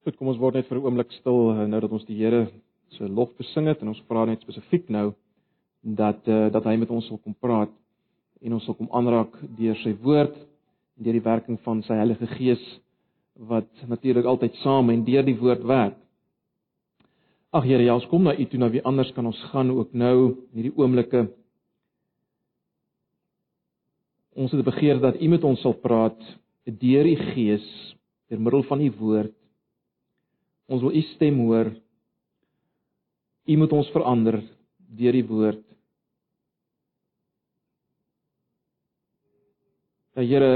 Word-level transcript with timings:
Goed, 0.00 0.14
kom 0.16 0.30
ons 0.32 0.38
word 0.40 0.54
net 0.56 0.64
vir 0.64 0.78
'n 0.78 0.84
oomblik 0.86 1.10
stil 1.12 1.50
eh, 1.52 1.66
nou 1.68 1.78
dat 1.84 1.92
ons 1.92 2.06
die 2.08 2.16
Here 2.16 2.46
se 2.96 3.04
lof 3.04 3.34
besing 3.36 3.66
het 3.68 3.82
en 3.82 3.88
ons 3.92 4.02
vra 4.08 4.24
net 4.24 4.40
spesifiek 4.40 4.88
nou 4.88 5.12
dat 5.84 6.28
uh, 6.28 6.48
dat 6.48 6.64
hy 6.64 6.76
met 6.76 6.90
ons 6.90 7.08
wil 7.10 7.18
kom 7.18 7.34
praat 7.34 7.72
en 8.40 8.54
ons 8.56 8.66
wil 8.66 8.76
kom 8.78 8.88
aanraak 8.96 9.34
deur 9.58 9.76
sy 9.82 9.92
woord 10.00 10.32
en 10.96 11.04
deur 11.04 11.18
die 11.18 11.26
werking 11.26 11.58
van 11.66 11.82
sy 11.82 11.98
Heilige 12.00 12.26
Gees 12.32 12.62
wat 13.36 13.68
natuurlik 13.88 14.24
altyd 14.24 14.56
saam 14.62 14.88
en 14.88 15.04
deur 15.04 15.22
die 15.22 15.36
woord 15.36 15.66
werk. 15.68 15.98
Ag 17.52 17.64
Here, 17.64 17.84
ja, 17.84 17.94
ons 17.94 18.08
kom 18.08 18.24
na 18.24 18.32
U 18.32 18.44
toe, 18.46 18.58
na 18.58 18.70
wie 18.72 18.84
anders 18.84 19.12
kan 19.12 19.26
ons 19.26 19.42
gaan 19.52 19.70
ook 19.70 19.92
nou 19.92 20.16
in 20.52 20.62
hierdie 20.62 20.76
oomblikke. 20.80 21.26
Ons 24.32 24.52
het 24.52 24.64
begeer 24.64 25.00
dat 25.00 25.20
U 25.20 25.28
met 25.28 25.44
ons 25.44 25.60
sal 25.60 25.76
praat 25.76 26.20
deur 26.64 27.04
die 27.04 27.20
Gees 27.34 27.68
deur 28.30 28.40
middel 28.40 28.64
van 28.64 28.80
U 28.80 28.90
woord. 28.96 29.36
Ons 30.70 30.84
wil 30.84 30.94
U 30.94 31.02
stem 31.14 31.40
hoor. 31.42 31.72
U 33.50 33.56
moet 33.58 33.72
ons 33.74 33.90
verander 33.90 34.38
deur 34.94 35.16
die 35.16 35.26
woord. 35.26 35.64
Ja 40.14 40.26
Here, 40.26 40.52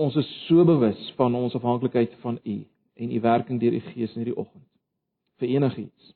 ons 0.00 0.16
is 0.16 0.28
so 0.46 0.64
bewus 0.64 1.00
van 1.18 1.34
ons 1.34 1.56
afhanklikheid 1.58 2.12
van 2.22 2.38
U 2.44 2.56
en 3.00 3.12
U 3.12 3.20
werking 3.20 3.60
deur 3.60 3.76
U 3.76 3.80
Gees 3.90 4.14
in 4.14 4.22
hierdie 4.22 4.36
oggend 4.38 4.64
vir 5.40 5.52
enigiets. 5.56 6.12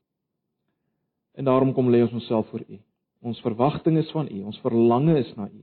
En 1.34 1.48
daarom 1.48 1.72
kom 1.74 1.90
lê 1.90 2.02
ons 2.04 2.12
onsself 2.12 2.48
voor 2.52 2.64
U. 2.68 2.78
Ons 3.24 3.40
verwagting 3.40 3.98
is 3.98 4.10
van 4.12 4.28
U, 4.30 4.42
ons 4.44 4.60
verlange 4.64 5.18
is 5.18 5.32
na 5.36 5.48
U. 5.48 5.62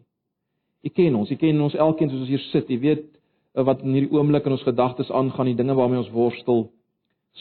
U 0.81 0.89
ken 0.89 1.15
ons, 1.15 1.31
U 1.31 1.37
ken 1.37 1.61
ons 1.61 1.77
elkeen 1.77 2.09
soos 2.09 2.25
ons 2.25 2.33
hier 2.33 2.45
sit. 2.49 2.69
U 2.69 2.79
weet 2.81 3.20
wat 3.53 3.81
in 3.83 3.95
hierdie 3.97 4.13
oomblik 4.15 4.45
in 4.47 4.55
ons 4.55 4.63
gedagtes 4.67 5.11
aangaan, 5.11 5.51
die 5.51 5.59
dinge 5.59 5.75
waarmee 5.75 5.99
ons 5.99 6.13
worstel, 6.15 6.69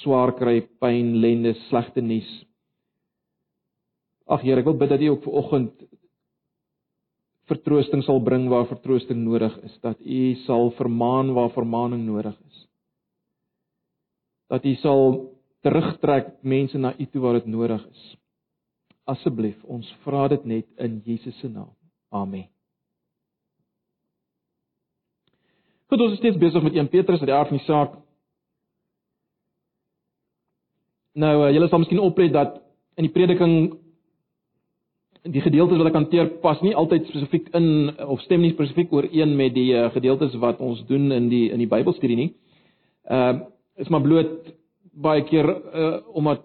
swaar 0.03 0.35
kry, 0.39 0.61
pyn, 0.83 1.17
lende, 1.23 1.55
slegte 1.69 2.03
nuus. 2.03 2.29
Ag 4.31 4.45
Here, 4.47 4.63
ek 4.63 4.69
wil 4.69 4.79
bid 4.79 4.93
dat 4.93 5.03
U 5.03 5.15
ook 5.15 5.25
ver 5.27 5.39
oggend 5.43 5.87
vertroosting 7.51 8.05
sal 8.07 8.21
bring 8.23 8.47
waar 8.51 8.69
vertroosting 8.71 9.25
nodig 9.25 9.57
is, 9.67 9.75
dat 9.83 9.99
U 9.99 10.21
sal 10.45 10.71
vermaan 10.79 11.33
waar 11.35 11.51
vermaaning 11.55 12.05
nodig 12.07 12.37
is. 12.47 12.63
Dat 14.51 14.67
U 14.67 14.75
sal 14.83 15.19
terugtrek 15.67 16.37
mense 16.47 16.79
na 16.79 16.95
U 16.95 17.07
toe 17.11 17.23
waar 17.25 17.41
dit 17.41 17.51
nodig 17.51 17.83
is. 17.91 18.07
Asseblief, 19.11 19.59
ons 19.67 19.89
vra 20.05 20.29
dit 20.31 20.47
net 20.47 20.71
in 20.79 21.03
Jesus 21.07 21.39
se 21.43 21.51
naam. 21.51 21.75
Amen. 22.15 22.47
Goed, 25.91 26.05
ons 26.05 26.13
is 26.15 26.21
steeds 26.23 26.39
besig 26.39 26.63
met 26.63 26.77
1 26.79 26.87
Petrus 26.87 27.23
die 27.27 27.35
aard 27.35 27.49
van 27.51 27.59
die 27.59 27.67
saak. 27.67 27.95
Nou, 31.19 31.33
uh, 31.43 31.49
julle 31.51 31.67
sal 31.67 31.83
miskien 31.83 32.03
oplet 32.03 32.31
dat 32.31 32.61
in 32.95 33.09
die 33.09 33.11
prediking 33.11 33.55
die 35.35 35.43
gedeeltes 35.43 35.81
wat 35.81 35.91
ek 35.91 35.99
hanteer 35.99 36.31
pas 36.45 36.63
nie 36.63 36.77
altyd 36.79 37.11
spesifiek 37.11 37.51
in 37.59 37.91
of 38.07 38.23
stem 38.23 38.45
nie 38.45 38.53
spesifiek 38.55 38.95
ooreen 38.95 39.35
met 39.37 39.57
die 39.57 39.73
uh, 39.75 39.89
gedeeltes 39.97 40.39
wat 40.41 40.63
ons 40.63 40.85
doen 40.87 41.11
in 41.13 41.27
die 41.33 41.49
in 41.51 41.59
die 41.59 41.69
Bybelstudie 41.75 42.21
nie. 42.23 42.31
Ehm 43.11 43.43
uh, 43.43 43.49
is 43.81 43.89
maar 43.89 44.03
bloot 44.05 44.51
baie 44.93 45.23
keer 45.25 45.47
uh, 45.49 45.93
omdat 46.15 46.43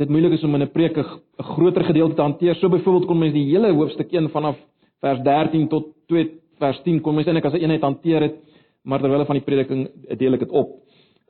dit 0.00 0.08
moeilik 0.08 0.32
is 0.32 0.44
om 0.44 0.54
in 0.56 0.62
'n 0.66 0.72
preek 0.74 0.96
'n 0.98 1.06
groter 1.54 1.84
gedeelte 1.84 2.14
te 2.14 2.22
hanteer. 2.22 2.54
So 2.54 2.68
byvoorbeeld 2.68 3.06
kon 3.06 3.18
mens 3.18 3.34
die 3.34 3.50
hele 3.54 3.72
hoofstuk 3.72 4.12
1 4.12 4.30
vanaf 4.30 4.56
vers 5.00 5.20
13 5.22 5.68
tot 5.68 5.94
2 6.08 6.30
vers 6.58 6.82
10 6.82 7.00
kon 7.00 7.14
mens 7.14 7.26
eintlik 7.26 7.44
as 7.44 7.52
'n 7.52 7.62
eenheid 7.62 7.82
hanteer 7.82 8.22
het, 8.22 8.49
maar 8.82 9.02
terwyl 9.02 9.24
van 9.28 9.38
die 9.38 9.44
prediking 9.44 9.86
deel 10.18 10.36
ek 10.38 10.46
dit 10.46 10.52
op. 10.56 10.76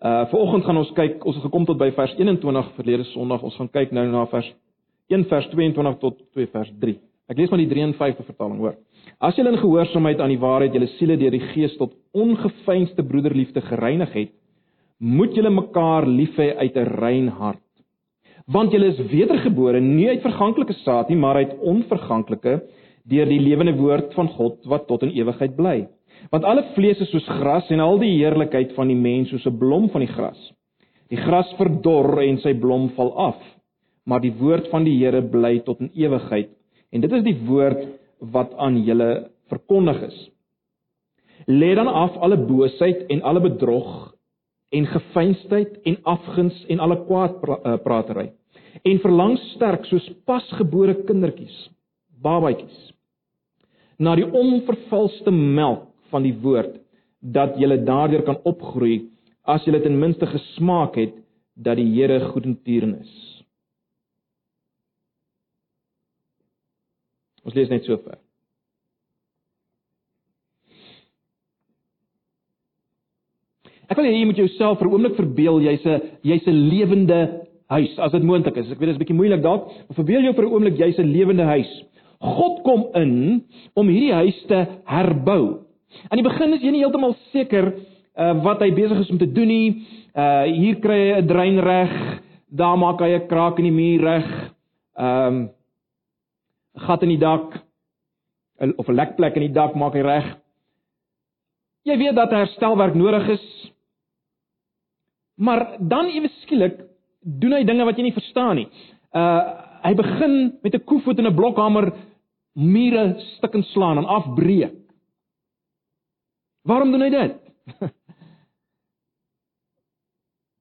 Uh 0.01 0.25
vanoggend 0.33 0.65
gaan 0.65 0.81
ons 0.81 0.93
kyk, 0.97 1.25
ons 1.25 1.37
het 1.37 1.45
gekom 1.45 1.67
tot 1.69 1.79
by 1.79 1.91
vers 1.97 2.15
21 2.19 2.75
verlede 2.77 3.07
Sondag. 3.13 3.43
Ons 3.47 3.57
gaan 3.61 3.71
kyk 3.73 3.93
nou 3.93 4.07
na 4.11 4.27
vers 4.33 4.51
1 5.11 5.27
vers 5.29 5.49
22 5.53 5.99
tot 6.01 6.21
2 6.37 6.53
vers 6.55 6.71
3. 6.81 6.99
Ek 7.31 7.39
lees 7.39 7.51
maar 7.51 7.63
die 7.63 7.71
53 7.71 8.27
vertaling 8.27 8.59
hoor. 8.59 8.77
As 9.21 9.37
julle 9.39 9.53
in 9.53 9.61
gehoorsaamheid 9.61 10.21
aan 10.21 10.33
die 10.33 10.41
waarheid 10.41 10.75
julle 10.75 10.89
siele 10.97 11.17
deur 11.21 11.35
die 11.35 11.47
Gees 11.53 11.77
tot 11.79 11.95
ongeveinsde 12.13 13.05
broederliefde 13.07 13.63
gereinig 13.67 14.15
het, 14.15 14.33
moet 14.99 15.37
julle 15.37 15.51
mekaar 15.51 16.07
lief 16.07 16.37
hê 16.37 16.55
uit 16.57 16.77
'n 16.77 16.89
rein 17.01 17.29
hart 17.29 17.63
want 18.51 18.73
julle 18.75 18.91
is 18.91 19.01
wedergebore 19.13 19.81
nie 19.83 20.09
uit 20.11 20.25
verganklike 20.25 20.75
saad 20.83 21.11
nie, 21.11 21.19
maar 21.19 21.39
uit 21.39 21.53
onverganklike 21.61 22.57
deur 23.11 23.31
die 23.31 23.41
lewende 23.41 23.77
woord 23.79 24.15
van 24.17 24.29
God 24.35 24.67
wat 24.71 24.89
tot 24.89 25.05
in 25.07 25.15
ewigheid 25.15 25.55
bly. 25.57 25.77
Want 26.29 26.45
alle 26.45 26.67
vlees 26.75 27.01
is 27.01 27.11
soos 27.11 27.27
gras 27.41 27.71
en 27.73 27.81
al 27.81 27.99
die 27.99 28.13
heerlikheid 28.19 28.75
van 28.77 28.91
die 28.93 28.99
mens 28.99 29.31
soos 29.31 29.47
'n 29.47 29.59
blom 29.59 29.89
van 29.91 30.05
die 30.05 30.13
gras. 30.13 30.53
Die 31.09 31.19
gras 31.19 31.51
verdor 31.59 32.23
en 32.23 32.39
sy 32.39 32.53
blom 32.55 32.91
val 32.97 33.13
af, 33.19 33.41
maar 34.07 34.21
die 34.21 34.35
woord 34.39 34.69
van 34.71 34.85
die 34.85 34.99
Here 34.99 35.23
bly 35.23 35.61
tot 35.61 35.81
in 35.81 35.91
ewigheid. 35.95 36.51
En 36.93 37.01
dit 37.01 37.13
is 37.13 37.23
die 37.23 37.39
woord 37.47 37.87
wat 38.21 38.55
aan 38.59 38.85
julle 38.85 39.31
verkondig 39.49 40.03
is. 40.03 40.31
Lê 41.47 41.75
dan 41.75 41.89
af 41.89 42.17
alle 42.17 42.37
boosheid 42.37 43.07
en 43.09 43.23
alle 43.23 43.41
bedrog 43.41 44.15
en 44.71 44.87
gefeinsheid 44.87 45.81
en 45.85 45.97
afguns 46.03 46.65
en 46.69 46.81
alle 46.81 46.97
kwaadpraatery 47.07 48.31
en 48.83 49.01
verlang 49.03 49.37
sterk 49.39 49.85
soos 49.91 50.07
pasgebore 50.25 50.95
kindertjies, 51.09 51.57
babatjies, 52.23 52.93
na 53.99 54.15
die 54.17 54.25
onvervalste 54.25 55.33
melk 55.35 55.90
van 56.11 56.23
die 56.23 56.37
woord 56.43 56.79
dat 57.21 57.57
jy 57.61 57.77
daardeur 57.85 58.23
kan 58.27 58.41
opgroei 58.45 59.11
as 59.45 59.65
jy 59.67 59.81
ten 59.81 59.99
minste 60.01 60.27
gesmaak 60.27 60.97
het 60.97 61.15
dat 61.55 61.77
die 61.77 61.89
Here 61.93 62.21
goedentieren 62.33 63.01
is. 63.01 63.13
Ons 67.45 67.57
lees 67.57 67.71
net 67.73 67.85
so 67.85 67.97
ver. 68.05 68.19
Ek 73.91 73.99
wil 73.99 74.07
hê 74.07 74.13
jy 74.15 74.27
moet 74.29 74.39
jouself 74.39 74.79
vir 74.79 74.87
'n 74.87 74.93
oomblik 74.95 75.17
verbeel 75.19 75.61
jy's 75.67 75.85
'n 75.85 76.01
jy's 76.23 76.47
'n 76.47 76.69
lewende 76.71 77.47
huis 77.71 77.99
as 77.99 78.13
dit 78.13 78.23
moontlik 78.23 78.57
is. 78.57 78.71
Ek 78.71 78.79
weet 78.79 78.89
dit 78.89 78.95
is 78.95 78.97
'n 78.97 79.03
bietjie 79.05 79.19
moeilik 79.19 79.43
dalk, 79.43 79.67
maar 79.67 79.99
verbeel 79.99 80.23
jou 80.23 80.35
vir 80.35 80.45
'n 80.45 80.53
oomblik 80.53 80.79
jy's 80.79 80.99
'n 80.99 81.13
lewende 81.13 81.43
huis. 81.45 81.71
God 82.21 82.63
kom 82.63 82.87
in 82.95 83.45
om 83.75 83.89
hierdie 83.89 84.13
huis 84.13 84.39
te 84.47 84.67
herbou. 84.85 85.65
Aan 86.09 86.21
die 86.21 86.27
begin 86.27 86.55
is 86.55 86.63
jy 86.63 86.71
nie 86.71 86.83
heeltemal 86.85 87.17
seker 87.33 87.73
uh, 87.73 88.35
wat 88.45 88.63
hy 88.63 88.71
besig 88.75 89.03
is 89.05 89.11
om 89.11 89.19
te 89.19 89.31
doen 89.31 89.49
nie. 89.51 89.87
Uh 90.15 90.43
hier 90.51 90.81
kry 90.83 90.99
hy 90.99 91.21
'n 91.21 91.27
drein 91.27 91.59
reg, 91.63 91.93
daar 92.51 92.79
maak 92.79 93.01
hy 93.01 93.15
'n 93.15 93.29
kraak 93.29 93.59
in 93.59 93.69
die 93.71 93.79
muur 93.79 94.01
reg. 94.01 94.29
Ehm 94.99 95.27
um, 95.27 95.51
gat 96.77 97.03
in 97.03 97.09
die 97.09 97.19
dak 97.19 97.59
of 98.77 98.89
'n 98.89 98.95
lekplek 98.95 99.37
in 99.37 99.47
die 99.49 99.55
dak 99.55 99.75
maak 99.75 99.95
hy 99.95 100.03
reg. 100.03 100.37
Jy 101.85 101.97
weet 101.97 102.15
dat 102.15 102.31
herstelwerk 102.31 102.95
nodig 102.95 103.29
is. 103.29 103.73
Maar 105.37 105.77
dan 105.79 106.07
ewe 106.07 106.29
skielik 106.43 106.81
doen 107.23 107.53
hy 107.53 107.65
dinge 107.65 107.85
wat 107.85 107.97
jy 107.97 108.03
nie 108.03 108.19
verstaan 108.19 108.57
nie. 108.57 108.69
Uh 109.15 109.69
hy 109.81 109.95
begin 109.95 110.59
met 110.63 110.75
'n 110.75 110.85
koevoet 110.85 111.19
en 111.19 111.27
'n 111.27 111.35
blokhamer 111.35 111.93
mure 112.55 113.15
stukkend 113.37 113.65
slaan 113.65 113.99
en 113.99 114.05
afbreek. 114.05 114.80
Waarom 116.63 116.93
doen 116.93 117.03
hy 117.07 117.11
dit? 117.11 117.37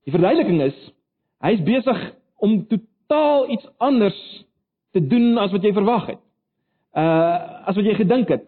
Die 0.08 0.14
verduideliking 0.16 0.62
is 0.70 0.78
hy 1.44 1.54
is 1.56 1.64
besig 1.64 2.00
om 2.44 2.66
totaal 2.68 3.50
iets 3.54 3.68
anders 3.80 4.18
te 4.92 5.00
doen 5.00 5.38
as 5.40 5.52
wat 5.56 5.64
jy 5.64 5.72
verwag 5.76 6.10
het. 6.14 6.22
Uh 6.98 7.68
as 7.70 7.78
wat 7.78 7.86
jy 7.86 7.96
gedink 8.00 8.32
het. 8.34 8.44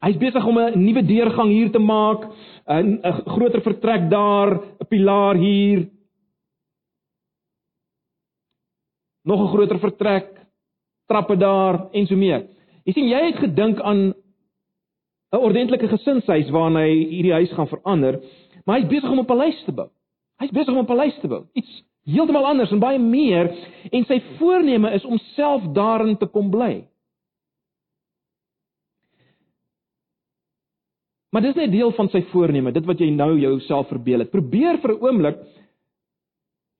Hy's 0.00 0.16
besig 0.18 0.44
om 0.48 0.58
'n 0.58 0.80
nuwe 0.80 1.02
deurgang 1.04 1.50
hier 1.52 1.70
te 1.70 1.78
maak, 1.78 2.24
'n 2.66 3.00
'n 3.04 3.22
groter 3.36 3.62
vertrek 3.62 4.10
daar, 4.10 4.50
'n 4.80 4.88
pilaar 4.88 5.36
hier, 5.36 5.88
nog 9.24 9.40
'n 9.40 9.52
groter 9.52 9.78
vertrek, 9.78 10.40
trappe 11.06 11.36
daar 11.36 11.88
en 11.92 12.06
so 12.06 12.16
meer. 12.16 12.48
Jy 12.84 12.92
sien 12.92 13.08
jy 13.08 13.24
het 13.26 13.36
gedink 13.36 13.80
aan 13.80 14.14
'n 15.32 15.38
ordentlike 15.38 15.88
gesinshuis 15.88 16.50
waarna 16.50 16.84
hy 16.86 16.94
hierdie 17.10 17.32
huis 17.32 17.52
gaan 17.52 17.68
verander, 17.68 18.20
maar 18.66 18.80
hy's 18.80 18.88
besig 18.88 19.10
om 19.10 19.20
'n 19.20 19.26
paleis 19.26 19.64
te 19.64 19.72
bou. 19.72 19.88
Hy's 20.40 20.50
besig 20.50 20.74
om 20.74 20.80
'n 20.80 20.86
paleis 20.86 21.18
te 21.20 21.28
bou. 21.28 21.44
Iets 21.54 21.82
heeltemal 22.04 22.46
anders 22.46 22.70
en 22.72 22.78
baie 22.78 22.98
meer 22.98 23.50
en 23.92 24.04
sy 24.04 24.20
voorneme 24.38 24.90
is 24.92 25.04
om 25.04 25.18
self 25.36 25.62
daarin 25.72 26.16
te 26.16 26.26
kom 26.26 26.50
bly. 26.50 26.86
Maar 31.30 31.42
dis 31.42 31.54
net 31.54 31.70
deel 31.70 31.92
van 31.92 32.08
sy 32.08 32.22
voorneme, 32.22 32.72
dit 32.72 32.84
wat 32.84 32.98
jy 32.98 33.10
nou 33.10 33.38
jouself 33.38 33.88
verbeel 33.88 34.18
het. 34.18 34.30
Probeer 34.30 34.78
vir 34.78 34.90
'n 34.90 35.02
oomblik 35.02 35.36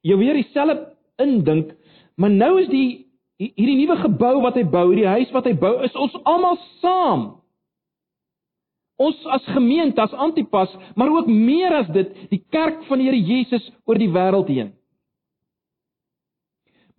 jou 0.02 0.18
weer 0.18 0.34
dieselfde 0.34 0.96
indink 1.18 1.76
Maar 2.20 2.30
nou 2.30 2.58
is 2.60 2.68
die 2.68 3.06
hierdie 3.40 3.78
nuwe 3.78 3.96
gebou 4.02 4.34
wat 4.44 4.58
hy 4.60 4.66
bou, 4.68 4.90
hierdie 4.90 5.08
huis 5.08 5.30
wat 5.32 5.46
hy 5.48 5.54
bou, 5.56 5.78
is 5.86 5.94
ons 5.96 6.16
almal 6.28 6.58
saam. 6.82 7.22
Ons 9.00 9.20
as 9.32 9.46
gemeente, 9.54 10.00
as 10.02 10.12
Antipas, 10.12 10.72
maar 10.94 11.08
ook 11.08 11.28
meer 11.30 11.72
as 11.78 11.88
dit, 11.94 12.10
die 12.28 12.42
kerk 12.52 12.82
van 12.88 13.00
die 13.00 13.08
Here 13.08 13.20
Jesus 13.20 13.64
oor 13.88 14.00
die 14.00 14.10
wêreld 14.12 14.50
heen. 14.52 14.74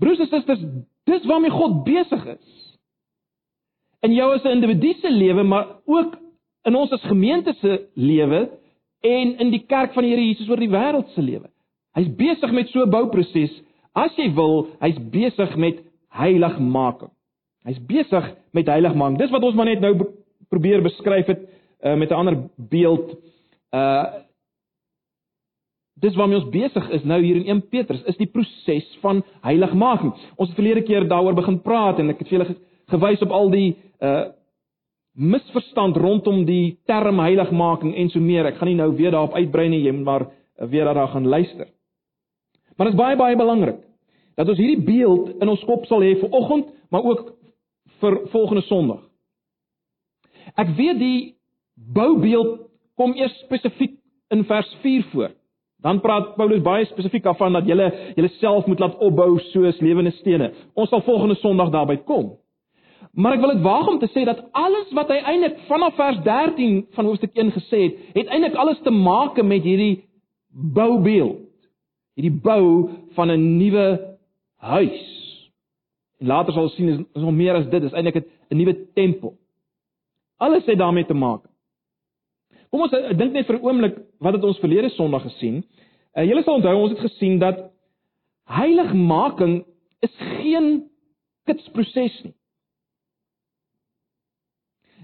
Broers 0.01 0.24
en 0.24 0.31
susters, 0.31 0.63
dis 1.06 1.27
waarmee 1.30 1.53
God 1.53 1.83
besig 1.86 2.25
is. 2.33 2.57
In 4.01 4.15
jou 4.18 4.31
as 4.33 4.44
'n 4.44 4.57
individu 4.57 4.94
se 4.94 5.12
lewe, 5.12 5.44
maar 5.44 5.68
ook 5.86 6.18
in 6.65 6.75
ons 6.75 6.92
as 6.92 7.03
gemeente 7.06 7.53
se 7.53 7.88
lewe 7.94 8.50
en 9.01 9.38
in 9.38 9.51
die 9.51 9.65
kerk 9.65 9.94
van 9.94 10.04
die 10.04 10.12
Here 10.12 10.25
Jesus 10.25 10.50
oor 10.50 10.57
die 10.57 10.69
wêreld 10.69 11.09
se 11.13 11.21
lewe. 11.21 11.50
Hy's 11.94 12.09
besig 12.15 12.51
met 12.51 12.69
so 12.69 12.81
'n 12.81 12.89
bouproses. 12.89 13.62
As 13.94 14.15
jy 14.15 14.33
wil, 14.33 14.68
hy's 14.80 14.97
besig 15.12 15.56
met 15.56 15.83
heiligmaking. 16.09 17.12
Hy's 17.63 17.80
besig 17.86 18.36
met 18.54 18.68
heiligmaking. 18.68 19.18
Dis 19.18 19.31
wat 19.31 19.44
ons 19.44 19.56
maar 19.56 19.65
net 19.65 19.80
nou 19.80 19.94
probeer 20.50 20.81
beskryf 20.81 21.27
het 21.27 21.50
uh, 21.81 21.95
met 21.95 22.10
'n 22.10 22.13
ander 22.13 22.38
beeld. 22.56 23.18
Uh 23.72 24.06
Dis 26.01 26.16
waarmee 26.16 26.39
ons 26.39 26.50
besig 26.50 26.89
is 26.89 27.04
nou 27.04 27.22
hier 27.22 27.36
in 27.36 27.45
1 27.45 27.68
Petrus, 27.69 28.01
is 28.10 28.18
die 28.18 28.25
proses 28.25 28.98
van 29.01 29.19
heiligmaking. 29.42 30.13
Ons 30.36 30.50
het 30.50 30.57
verlede 30.57 30.81
keer 30.81 31.07
daaroor 31.07 31.36
begin 31.38 31.60
praat 31.62 32.00
en 32.00 32.10
ek 32.10 32.24
het 32.24 32.28
vir 32.31 32.38
julle 32.38 32.56
gewys 32.89 33.22
op 33.22 33.31
al 33.31 33.51
die 33.54 33.75
uh 34.01 34.30
misverstand 35.12 35.98
rondom 36.00 36.45
die 36.45 36.80
term 36.88 37.19
heiligmaking 37.19 37.95
en 37.95 38.10
so 38.10 38.19
meer. 38.19 38.45
Ek 38.45 38.56
gaan 38.57 38.69
nie 38.72 38.78
nou 38.80 38.94
weer 38.95 39.12
daarop 39.12 39.33
uitbrei 39.36 39.68
nie, 39.69 39.81
jy 39.83 39.92
moet 39.92 40.07
maar 40.07 40.25
weer 40.72 40.88
daarna 40.88 41.06
gaan 41.12 41.28
luister. 41.28 41.68
Maar 42.78 42.88
dit 42.88 42.95
is 42.95 43.01
baie 43.01 43.18
baie 43.19 43.36
belangrik 43.36 43.81
dat 44.39 44.50
ons 44.50 44.57
hierdie 44.57 44.86
beeld 44.86 45.42
in 45.44 45.50
ons 45.51 45.63
kop 45.68 45.83
sal 45.86 46.01
hê 46.01 46.16
vir 46.18 46.31
oggend, 46.31 46.72
maar 46.89 47.04
ook 47.04 47.33
vir 48.01 48.18
volgende 48.31 48.63
Sondag. 48.66 49.04
Ek 50.56 50.72
weet 50.78 50.98
die 51.00 51.19
boubeeld 51.94 52.60
kom 52.95 53.13
eers 53.16 53.39
spesifiek 53.45 53.98
in 54.30 54.45
vers 54.45 54.78
4 54.81 55.04
voor. 55.12 55.31
Dan 55.81 56.01
praat 56.01 56.36
Paulus 56.36 56.62
baie 56.62 56.86
spesifiek 56.86 57.25
af 57.25 57.38
van 57.38 57.54
dat 57.54 57.68
jy 57.68 57.89
jouself 58.16 58.66
moet 58.66 58.80
laat 58.80 58.98
opbou 59.01 59.39
soos 59.50 59.80
lewende 59.81 60.12
stene. 60.12 60.51
Ons 60.74 60.89
sal 60.89 61.01
volgende 61.01 61.36
Sondag 61.36 61.72
daarby 61.74 61.98
kom. 62.06 62.36
Maar 63.12 63.36
ek 63.36 63.42
wil 63.44 63.54
dit 63.56 63.63
waag 63.66 63.88
om 63.89 63.98
te 64.00 64.07
sê 64.13 64.24
dat 64.28 64.44
alles 64.56 64.92
wat 64.95 65.10
hy 65.12 65.18
eintlik 65.25 65.57
vanaf 65.68 65.98
vers 65.98 66.22
13 66.24 66.86
van 66.95 67.10
hoofstuk 67.10 67.33
1 67.36 67.51
gesê 67.57 67.81
het, 67.88 67.98
het 68.13 68.30
eintlik 68.30 68.56
alles 68.56 68.80
te 68.86 68.94
maak 68.94 69.42
met 69.42 69.66
hierdie 69.66 70.04
boubeeld. 70.51 71.42
Hierdie 72.16 72.38
bou 72.44 72.89
van 73.18 73.31
'n 73.31 73.57
nuwe 73.57 74.18
huis. 74.62 75.01
En 76.19 76.28
later 76.28 76.54
sal 76.54 76.63
ons 76.69 76.75
sien 76.75 76.89
is 76.89 77.22
nog 77.22 77.33
meer 77.33 77.56
as 77.56 77.69
dit, 77.69 77.83
is 77.83 77.94
eintlik 77.94 78.24
'n 78.50 78.57
nuwe 78.57 78.75
tempel. 78.94 79.33
Alles 80.38 80.66
het 80.66 80.78
daarmee 80.78 81.06
te 81.06 81.13
maak. 81.13 81.50
Kom 82.71 82.85
ons 82.85 82.94
eh, 82.95 83.12
dink 83.19 83.33
net 83.35 83.47
vir 83.47 83.59
'n 83.59 83.65
oomblik 83.68 83.97
wat 84.23 84.33
het 84.33 84.44
ons 84.47 84.59
verlede 84.59 84.89
Sondag 84.95 85.23
gesien? 85.27 85.63
Uh, 86.15 86.23
Julle 86.23 86.44
sal 86.44 86.59
onthou 86.59 86.75
ons 86.75 86.91
het 86.91 87.03
gesien 87.03 87.39
dat 87.39 87.71
heiligmaking 88.47 89.65
is 90.03 90.13
geen 90.39 90.89
kitsproses 91.47 92.23
nie. 92.23 92.33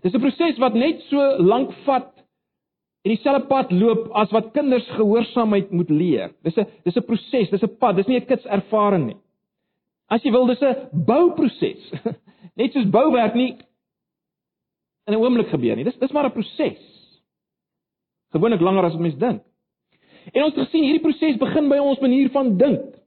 Dis 0.04 0.14
'n 0.14 0.22
proses 0.22 0.60
wat 0.60 0.74
net 0.74 1.02
so 1.10 1.20
lank 1.40 1.72
vat 1.86 2.14
en 3.04 3.12
dieselfde 3.12 3.48
pad 3.48 3.72
loop 3.72 4.12
as 4.14 4.32
wat 4.32 4.52
kinders 4.54 4.88
gehoorsaamheid 4.96 5.72
moet 5.72 5.90
leer. 5.90 6.32
Dis 6.44 6.58
'n 6.58 6.68
dis 6.84 6.96
'n 6.96 7.04
proses, 7.04 7.50
dis 7.50 7.64
'n 7.64 7.78
pad, 7.80 7.96
dis 7.96 8.08
nie 8.08 8.20
'n 8.20 8.26
kitservaring 8.26 9.06
nie. 9.08 9.18
As 10.10 10.24
jy 10.24 10.32
wil, 10.32 10.48
dis 10.48 10.62
'n 10.62 10.90
bouproses. 11.06 11.92
net 12.58 12.74
soos 12.74 12.90
bouwerk 12.90 13.36
nie 13.36 13.58
in 15.08 15.14
'n 15.14 15.22
oomblik 15.22 15.50
gebeur 15.50 15.76
nie. 15.76 15.84
Dis 15.84 15.98
dis 16.00 16.12
maar 16.12 16.26
'n 16.26 16.32
proses. 16.32 16.97
Gewoonlik 18.36 18.62
langer 18.62 18.84
as 18.84 18.96
wat 18.98 19.02
mens 19.02 19.18
dink. 19.22 19.42
En 20.34 20.44
ons 20.44 20.56
het 20.56 20.66
gesien 20.66 20.84
hierdie 20.84 21.04
proses 21.04 21.40
begin 21.40 21.70
by 21.72 21.78
ons 21.80 22.02
manier 22.04 22.30
van 22.34 22.58
dink. 22.60 22.98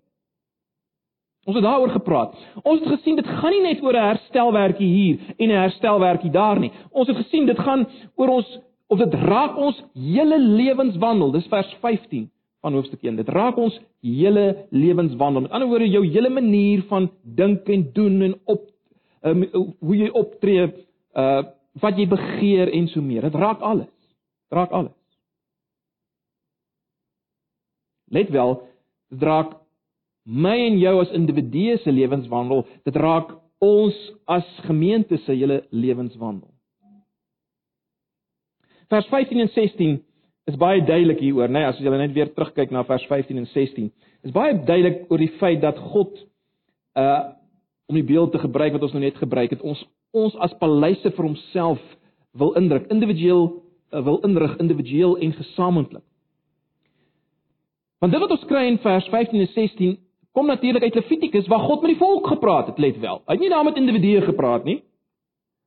Ons 1.48 1.56
het 1.56 1.64
daaroor 1.64 1.92
gepraat. 1.94 2.34
Ons 2.62 2.80
het 2.80 2.88
gesien 2.94 3.16
dit 3.16 3.26
gaan 3.26 3.54
nie 3.54 3.62
net 3.62 3.82
oor 3.82 3.96
'n 3.96 4.08
herstelwerkie 4.12 4.88
hier 4.88 5.18
en 5.38 5.48
'n 5.48 5.62
herstelwerkie 5.66 6.30
daar 6.30 6.58
nie. 6.60 6.72
Ons 6.90 7.08
het 7.08 7.16
gesien 7.16 7.46
dit 7.46 7.58
gaan 7.58 7.86
oor 8.16 8.28
ons 8.28 8.58
of 8.88 8.98
dit 8.98 9.14
raak 9.14 9.56
ons 9.56 9.82
hele 9.94 10.38
lewenswandel. 10.38 11.30
Dis 11.30 11.46
vers 11.46 11.76
15 11.80 12.30
van 12.60 12.72
hoofstuk 12.72 13.02
1. 13.02 13.16
Dit 13.16 13.28
raak 13.28 13.56
ons 13.56 13.80
hele 14.02 14.66
lewenswandel. 14.70 15.42
Met 15.42 15.50
ander 15.50 15.68
woorde 15.68 15.88
jou 15.88 16.06
hele 16.06 16.28
manier 16.28 16.82
van 16.88 17.10
dink 17.22 17.68
en 17.68 17.90
doen 17.92 18.22
en 18.22 18.34
op 18.44 18.60
um, 19.22 19.44
hoe 19.80 19.96
jy 19.96 20.08
optree, 20.08 20.72
uh 21.14 21.42
wat 21.80 21.96
jy 21.96 22.08
begeer 22.10 22.72
en 22.74 22.88
so 22.88 23.00
meer. 23.00 23.22
Dit 23.22 23.34
raak 23.34 23.60
alles. 23.60 23.86
Dit 23.86 24.58
raak 24.58 24.70
alles. 24.70 24.99
Let 28.10 28.30
wel, 28.34 28.56
dit 29.14 29.22
raak 29.22 29.54
my 30.26 30.56
en 30.66 30.78
jou 30.78 30.96
as 31.00 31.12
individue 31.16 31.78
se 31.80 31.92
lewenswandel, 31.94 32.64
dit 32.86 32.96
raak 32.96 33.32
ons 33.62 33.96
as 34.30 34.46
gemeente 34.66 35.18
se 35.24 35.34
hele 35.34 35.62
lewenswandel. 35.70 36.48
Vers 38.90 39.06
15 39.06 39.40
en 39.44 39.52
16 39.54 39.98
is 40.50 40.58
baie 40.58 40.82
duidelik 40.82 41.20
hieroor, 41.22 41.50
né, 41.50 41.60
nee, 41.60 41.68
as 41.68 41.78
jy 41.78 41.92
net 41.94 42.14
weer 42.16 42.32
terugkyk 42.34 42.72
na 42.74 42.82
vers 42.88 43.04
15 43.06 43.38
en 43.38 43.46
16. 43.52 43.90
Is 44.26 44.34
baie 44.34 44.56
duidelik 44.58 45.04
oor 45.10 45.22
die 45.22 45.34
feit 45.38 45.62
dat 45.62 45.78
God 45.92 46.16
uh 46.98 47.36
om 47.90 47.96
die 47.98 48.06
beeld 48.06 48.30
te 48.30 48.38
gebruik 48.38 48.70
wat 48.70 48.84
ons 48.86 48.92
nou 48.94 49.00
net 49.02 49.16
gebruik 49.18 49.50
het, 49.50 49.62
ons 49.66 49.80
ons 50.14 50.34
as 50.46 50.52
paleise 50.60 51.10
vir 51.10 51.24
homself 51.26 51.80
wil 52.38 52.52
indruk, 52.58 52.84
individueel 52.94 53.48
uh, 53.50 54.02
wil 54.06 54.20
inrig, 54.26 54.52
individueel 54.62 55.16
en 55.18 55.32
gesamentlik. 55.34 56.04
Want 58.00 58.12
dit 58.12 58.20
wat 58.20 58.32
ons 58.32 58.46
kry 58.48 58.64
in 58.70 58.78
vers 58.80 59.08
15 59.12 59.40
en 59.40 59.50
16 59.54 59.98
kom 60.32 60.46
natuurlik 60.46 60.82
uit 60.82 60.94
Levitikus 60.94 61.48
waar 61.50 61.66
God 61.66 61.82
met 61.82 61.92
die 61.92 62.00
volk 62.00 62.26
gepraat 62.26 62.70
het, 62.70 62.78
let 62.78 62.98
wel. 63.02 63.22
Hy 63.26 63.36
het 63.36 63.42
nie 63.42 63.50
daar 63.52 63.66
met 63.66 63.76
individue 63.76 64.22
gepraat 64.24 64.64
nie. 64.64 64.78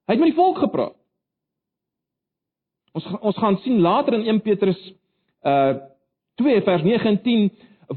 Hy 0.07 0.15
het 0.15 0.21
met 0.21 0.31
die 0.31 0.39
volk 0.39 0.57
gepraat. 0.63 0.95
Ons 2.93 3.05
ons 3.21 3.37
gaan 3.37 3.57
sien 3.65 3.81
later 3.81 4.17
in 4.17 4.25
1 4.37 4.41
Petrus 4.45 4.79
uh 5.45 5.73
2 6.41 6.63
vers 6.65 6.81
9 6.81 7.05
en 7.05 7.19
10 7.21 7.51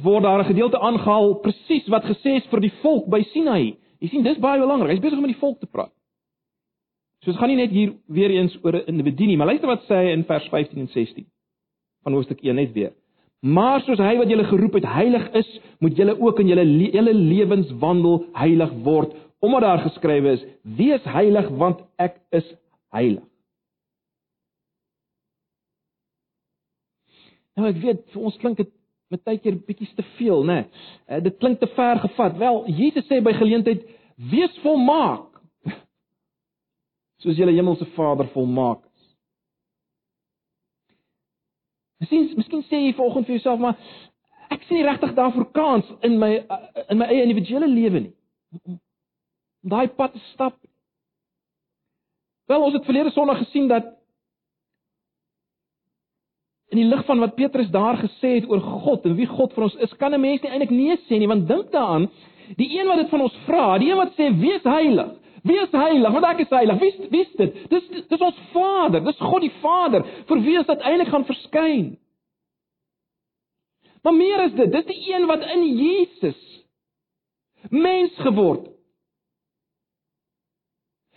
word 0.05 0.23
daar 0.23 0.43
'n 0.43 0.51
gedeelte 0.53 0.79
aangehaal 0.79 1.35
presies 1.41 1.87
wat 1.89 2.05
gesê 2.05 2.37
is 2.37 2.47
vir 2.53 2.61
die 2.61 2.73
volk 2.83 3.09
by 3.09 3.23
Sinai. 3.33 3.79
Jy 4.01 4.09
sien 4.09 4.23
dis 4.23 4.39
baie 4.39 4.61
belangrik. 4.61 4.91
Hy's 4.91 5.01
besig 5.01 5.17
om 5.17 5.25
met 5.25 5.33
die 5.33 5.41
volk 5.41 5.61
te 5.61 5.67
praat. 5.67 5.93
So 7.25 7.31
dit 7.31 7.41
gaan 7.41 7.49
nie 7.49 7.57
net 7.57 7.71
hier 7.71 7.95
weer 8.07 8.31
eens 8.31 8.59
oor 8.63 8.75
'n 8.77 8.87
individu 8.87 9.27
nie, 9.27 9.37
maar 9.37 9.47
luister 9.47 9.69
wat 9.69 9.83
sê 9.89 9.95
hy 9.95 10.13
in 10.13 10.25
vers 10.25 10.49
15 10.49 10.79
en 10.79 10.89
16 10.89 11.27
van 12.03 12.13
hoofstuk 12.13 12.43
1 12.43 12.55
net 12.55 12.73
weer. 12.73 12.93
Maar 13.47 13.85
soos 13.85 14.01
hy 14.03 14.17
wat 14.19 14.31
julle 14.31 14.47
geroep 14.49 14.79
het 14.81 14.89
heilig 14.91 15.27
is, 15.39 15.49
moet 15.79 15.97
julle 15.99 16.17
ook 16.19 16.41
in 16.43 16.49
julle 16.51 16.65
hele 16.67 17.13
lewenswandel 17.15 18.25
heilig 18.35 18.73
word, 18.83 19.13
omdat 19.45 19.63
daar 19.63 19.85
geskrywe 19.85 20.33
is: 20.35 20.45
Wees 20.63 21.05
heilig 21.05 21.49
want 21.61 21.85
ek 22.03 22.19
is 22.35 22.49
heilig. 22.95 23.25
Nou 27.57 27.69
ek 27.71 27.79
weet 27.85 28.03
vir 28.13 28.25
ons 28.29 28.41
klink 28.41 28.59
dit 28.61 28.73
met 29.15 29.23
tydjie 29.23 29.55
bietjie 29.69 29.93
te 29.95 30.05
veel, 30.17 30.43
né? 30.45 30.59
Nee. 31.07 31.21
Dit 31.29 31.39
klink 31.39 31.61
te 31.61 31.69
ver 31.77 32.03
gevat. 32.03 32.35
Wel, 32.41 32.65
Jesus 32.81 33.07
sê 33.07 33.21
by 33.23 33.37
geleentheid: 33.37 33.87
Wees 34.33 34.59
volmaak 34.65 35.39
soos 37.23 37.39
julle 37.39 37.55
hemelse 37.55 37.87
Vader 37.95 38.27
volmaak 38.35 38.83
Miskien 42.01 42.29
miskien 42.37 42.63
sê 42.69 42.83
jy 42.85 42.95
vanoggend 42.97 43.27
vir 43.27 43.39
jouself 43.39 43.61
maar 43.61 43.77
ek 44.53 44.63
sien 44.67 44.79
nie 44.79 44.87
regtig 44.87 45.15
daarvoor 45.17 45.51
kans 45.57 45.89
in 46.07 46.19
my 46.21 46.33
in 46.89 46.99
my 47.01 47.09
eie 47.09 47.23
individuele 47.25 47.69
lewe 47.69 48.01
nie. 48.07 48.15
Om 48.53 48.81
daai 49.67 49.89
pad 49.89 50.13
te 50.15 50.23
stap. 50.33 50.59
Wel 52.47 52.63
ons 52.63 52.77
het 52.77 52.85
verlede 52.87 53.11
Sondag 53.11 53.41
gesien 53.43 53.69
dat 53.69 53.97
in 56.75 56.81
die 56.83 56.89
lig 56.91 57.03
van 57.07 57.23
wat 57.23 57.35
Petrus 57.39 57.71
daar 57.75 57.99
gesê 57.99 58.37
het 58.37 58.49
oor 58.51 58.61
God 58.61 59.07
en 59.07 59.17
wie 59.19 59.27
God 59.31 59.55
vir 59.55 59.67
ons 59.69 59.77
is, 59.87 59.93
kan 59.99 60.15
'n 60.15 60.21
mens 60.21 60.43
nie 60.43 60.51
eintlik 60.51 60.71
nee 60.71 60.97
sê 61.09 61.19
nie 61.19 61.29
want 61.29 61.49
dink 61.49 61.71
daaraan, 61.73 62.11
die 62.57 62.79
een 62.79 62.87
wat 62.87 62.99
dit 62.99 63.09
van 63.09 63.21
ons 63.21 63.37
vra, 63.47 63.79
die 63.79 63.91
een 63.91 63.97
wat 63.97 64.13
sê 64.19 64.31
wees 64.41 64.63
heilig, 64.63 65.15
Wie 65.47 65.59
is 65.63 65.71
heilig? 65.71 66.13
Want 66.13 66.27
ek 66.27 66.43
is 66.43 66.55
heilig. 66.55 66.81
Wie 66.81 67.09
wie 67.13 67.23
is 67.23 67.35
dit? 67.39 67.59
Dis 67.71 67.87
dis 68.11 68.25
ons 68.25 68.39
Vader. 68.53 69.05
Dis 69.07 69.21
God 69.23 69.45
die 69.45 69.55
Vader 69.63 70.07
vir 70.29 70.43
wie 70.43 70.59
ons 70.59 70.73
uiteindelik 70.73 71.13
gaan 71.13 71.27
verskyn. 71.29 71.87
Maar 74.03 74.15
meer 74.15 74.45
is 74.47 74.57
dit. 74.59 74.73
Dis 74.73 74.89
die 74.91 75.01
een 75.13 75.27
wat 75.31 75.45
in 75.55 75.67
Jesus 75.77 76.43
mens 77.71 78.15
geword 78.23 78.67
het. 78.67 78.75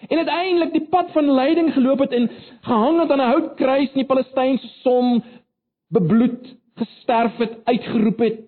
En 0.10 0.18
uiteindelik 0.18 0.72
die 0.74 0.88
pad 0.90 1.12
van 1.12 1.32
lyding 1.36 1.74
geloop 1.74 2.00
het 2.00 2.14
en 2.16 2.30
gehang 2.62 3.00
het 3.02 3.12
aan 3.12 3.22
'n 3.22 3.32
houtkruis 3.34 3.92
in 3.92 4.02
die 4.02 4.10
Palestynse 4.10 4.68
son, 4.82 5.24
bebloed, 5.88 6.56
gesterf 6.76 7.38
het, 7.38 7.66
uitgeroep 7.66 8.20
het 8.20 8.46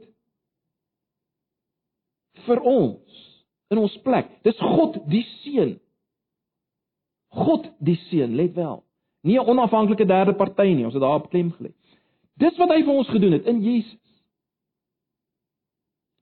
vir 2.45 2.61
ons 2.61 3.00
in 3.71 3.79
ons 3.79 3.97
plek. 4.05 4.29
Dis 4.43 4.59
God 4.59 4.99
die 5.11 5.23
Seun. 5.41 5.75
God 7.31 7.69
die 7.79 7.97
Seun, 8.09 8.35
let 8.35 8.55
wel. 8.55 8.81
Nie 9.23 9.39
'n 9.39 9.47
onafhanklike 9.47 10.05
derde 10.05 10.33
party 10.33 10.73
nie. 10.73 10.85
Ons 10.85 10.93
het 10.93 11.01
daarop 11.01 11.29
klem 11.29 11.51
gelê. 11.51 11.71
Dis 12.37 12.57
wat 12.57 12.69
hy 12.69 12.83
vir 12.83 12.93
ons 12.93 13.07
gedoen 13.07 13.31
het 13.31 13.45
in 13.45 13.61
Jesus. 13.61 13.99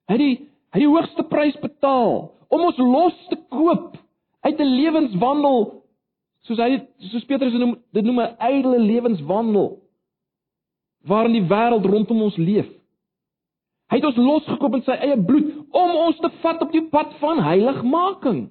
Hy 0.07 0.17
het 0.17 0.19
die 0.19 0.37
hy 0.69 0.77
het 0.77 0.85
die 0.85 0.93
hoogste 0.93 1.23
prys 1.23 1.55
betaal 1.61 2.31
om 2.47 2.61
ons 2.61 2.77
los 2.77 3.27
te 3.29 3.37
koop 3.49 3.97
uit 4.41 4.59
'n 4.59 4.75
lewenswandel 4.75 5.83
soos 6.45 6.57
hy 6.57 6.79
soos 7.11 7.25
Petrus 7.25 7.51
dit 7.51 7.61
noem 7.61 7.77
dit 7.91 8.05
noem 8.05 8.19
'n 8.21 8.35
ydelle 8.39 8.79
lewenswandel 8.79 9.79
waarin 11.05 11.33
die 11.33 11.47
wêreld 11.47 11.85
rondom 11.85 12.21
ons 12.21 12.37
leef. 12.37 12.67
Hy 13.89 13.95
het 13.95 14.05
ons 14.05 14.15
losgekoop 14.15 14.71
met 14.71 14.85
sy 14.85 14.91
eie 14.91 15.17
bloed 15.17 15.58
om 15.71 15.95
ons 16.05 16.19
te 16.19 16.29
vat 16.41 16.61
op 16.61 16.71
die 16.73 16.85
pad 16.91 17.13
van 17.21 17.41
heiligmaking. 17.43 18.41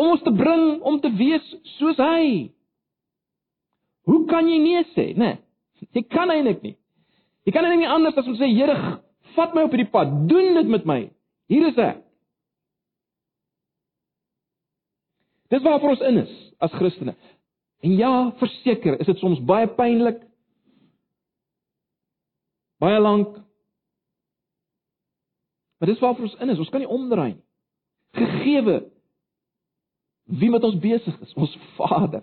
Om 0.00 0.12
ons 0.14 0.22
te 0.24 0.32
bring 0.34 0.82
om 0.82 1.00
te 1.00 1.10
wees 1.16 1.54
soos 1.76 1.98
hy. 2.00 2.52
Hoe 4.08 4.24
kan 4.30 4.48
jy 4.50 4.58
nee 4.62 4.84
sê, 4.96 5.12
né? 5.14 5.34
Nee, 5.78 5.90
jy 5.98 6.04
kan 6.10 6.30
eintlik 6.32 6.62
nie. 6.64 6.76
Jy 7.46 7.54
kan 7.54 7.66
nie 7.70 7.90
anders 7.90 8.16
as 8.18 8.28
om 8.30 8.38
sê 8.38 8.48
Here, 8.50 8.76
vat 9.36 9.54
my 9.54 9.66
op 9.66 9.74
hierdie 9.74 9.90
pad. 9.90 10.14
Doen 10.30 10.54
dit 10.58 10.70
met 10.70 10.86
my. 10.88 11.00
Hier 11.50 11.68
is 11.68 11.78
ek. 11.80 12.02
Dis 15.52 15.62
waar 15.66 15.82
vir 15.82 15.92
ons 15.92 16.04
in 16.08 16.22
is 16.22 16.34
as 16.64 16.72
Christene. 16.78 17.12
En 17.82 17.96
ja, 17.98 18.12
verseker, 18.40 19.00
is 19.02 19.08
dit 19.10 19.18
soms 19.20 19.42
baie 19.44 19.66
pynlik. 19.76 20.22
Baie 22.80 23.00
lank. 23.02 23.36
Maar 25.82 25.90
dis 25.90 25.98
waar 25.98 26.12
vir 26.14 26.28
ons 26.28 26.34
in 26.38 26.50
is. 26.52 26.58
Ons 26.62 26.68
kan 26.70 26.78
nie 26.78 26.88
omdraai 26.94 27.32
nie. 27.32 27.40
Gegeewe 28.14 28.74
wie 30.38 30.50
met 30.50 30.62
ons 30.62 30.76
besig 30.78 31.16
is, 31.24 31.32
ons 31.34 31.56
Vader. 31.74 32.22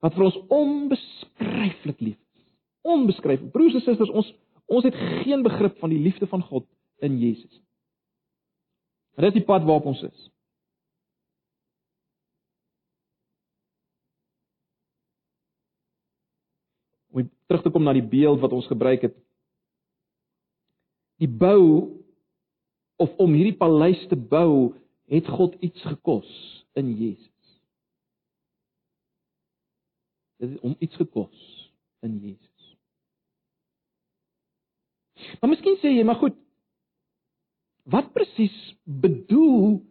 Wat 0.00 0.14
vir 0.16 0.24
ons 0.24 0.38
onbeskryflik 0.56 2.00
lief 2.00 2.16
is. 2.16 2.46
Onbeskryflik. 2.80 3.50
Broers 3.52 3.76
en 3.76 3.84
susters, 3.84 4.08
ons 4.08 4.30
ons 4.72 4.88
het 4.88 4.96
geen 5.20 5.44
begrip 5.44 5.76
van 5.82 5.92
die 5.92 6.00
liefde 6.00 6.30
van 6.32 6.40
God 6.48 6.64
in 7.04 7.18
Jesus 7.20 7.50
nie. 7.50 7.60
Maar 9.12 9.28
dit 9.28 9.34
is 9.34 9.42
die 9.42 9.48
pad 9.50 9.68
waarop 9.68 9.90
ons 9.92 10.00
is. 10.08 10.24
Om 17.12 17.28
terug 17.52 17.68
te 17.68 17.74
kom 17.76 17.84
na 17.84 17.92
die 17.92 18.08
beeld 18.16 18.40
wat 18.40 18.56
ons 18.56 18.72
gebruik 18.72 19.04
het. 19.10 19.20
Die 21.22 21.30
bou 21.30 21.90
of 23.02 23.10
om 23.22 23.34
hierdie 23.34 23.56
paleis 23.58 24.00
te 24.10 24.16
bou, 24.16 24.74
het 25.10 25.26
God 25.28 25.54
iets 25.62 25.82
gekos 25.82 26.30
in 26.78 26.94
Jesus. 26.96 27.30
Dit 30.42 30.54
het 30.54 30.64
om 30.66 30.76
iets 30.78 30.96
gekos 30.96 31.42
in 32.06 32.18
Jesus. 32.22 32.50
Maar 35.40 35.50
miskien 35.52 35.76
sê 35.80 35.92
jy, 35.94 36.04
maar 36.06 36.18
goed, 36.20 36.36
Wat 37.84 38.12
presies 38.16 38.54
bedoel 38.84 39.82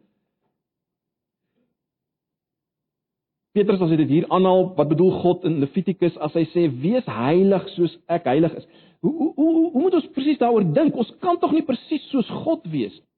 Petrus 3.54 3.82
as 3.86 3.92
hy 3.94 4.00
dit 4.02 4.10
hier 4.10 4.26
aanhaal, 4.34 4.72
wat 4.78 4.90
bedoel 4.90 5.12
God 5.22 5.44
in 5.46 5.60
Levitikus 5.62 6.16
as 6.26 6.34
hy 6.34 6.48
sê 6.50 6.66
wees 6.82 7.06
heilig 7.06 7.68
soos 7.76 7.94
ek 8.10 8.26
heilig 8.32 8.56
is? 8.58 8.66
Hoe 9.06 9.14
hoe 9.14 9.34
hoe, 9.36 9.72
hoe 9.74 9.82
moet 9.82 9.98
ons 10.00 10.12
presies 10.16 10.40
daaroor 10.42 10.66
dink? 10.74 10.96
Ons 10.98 11.12
kan 11.22 11.38
tog 11.42 11.54
nie 11.54 11.66
presies 11.68 12.06
soos 12.10 12.30
God 12.46 12.66
wees 12.72 12.96
nie. 12.96 13.10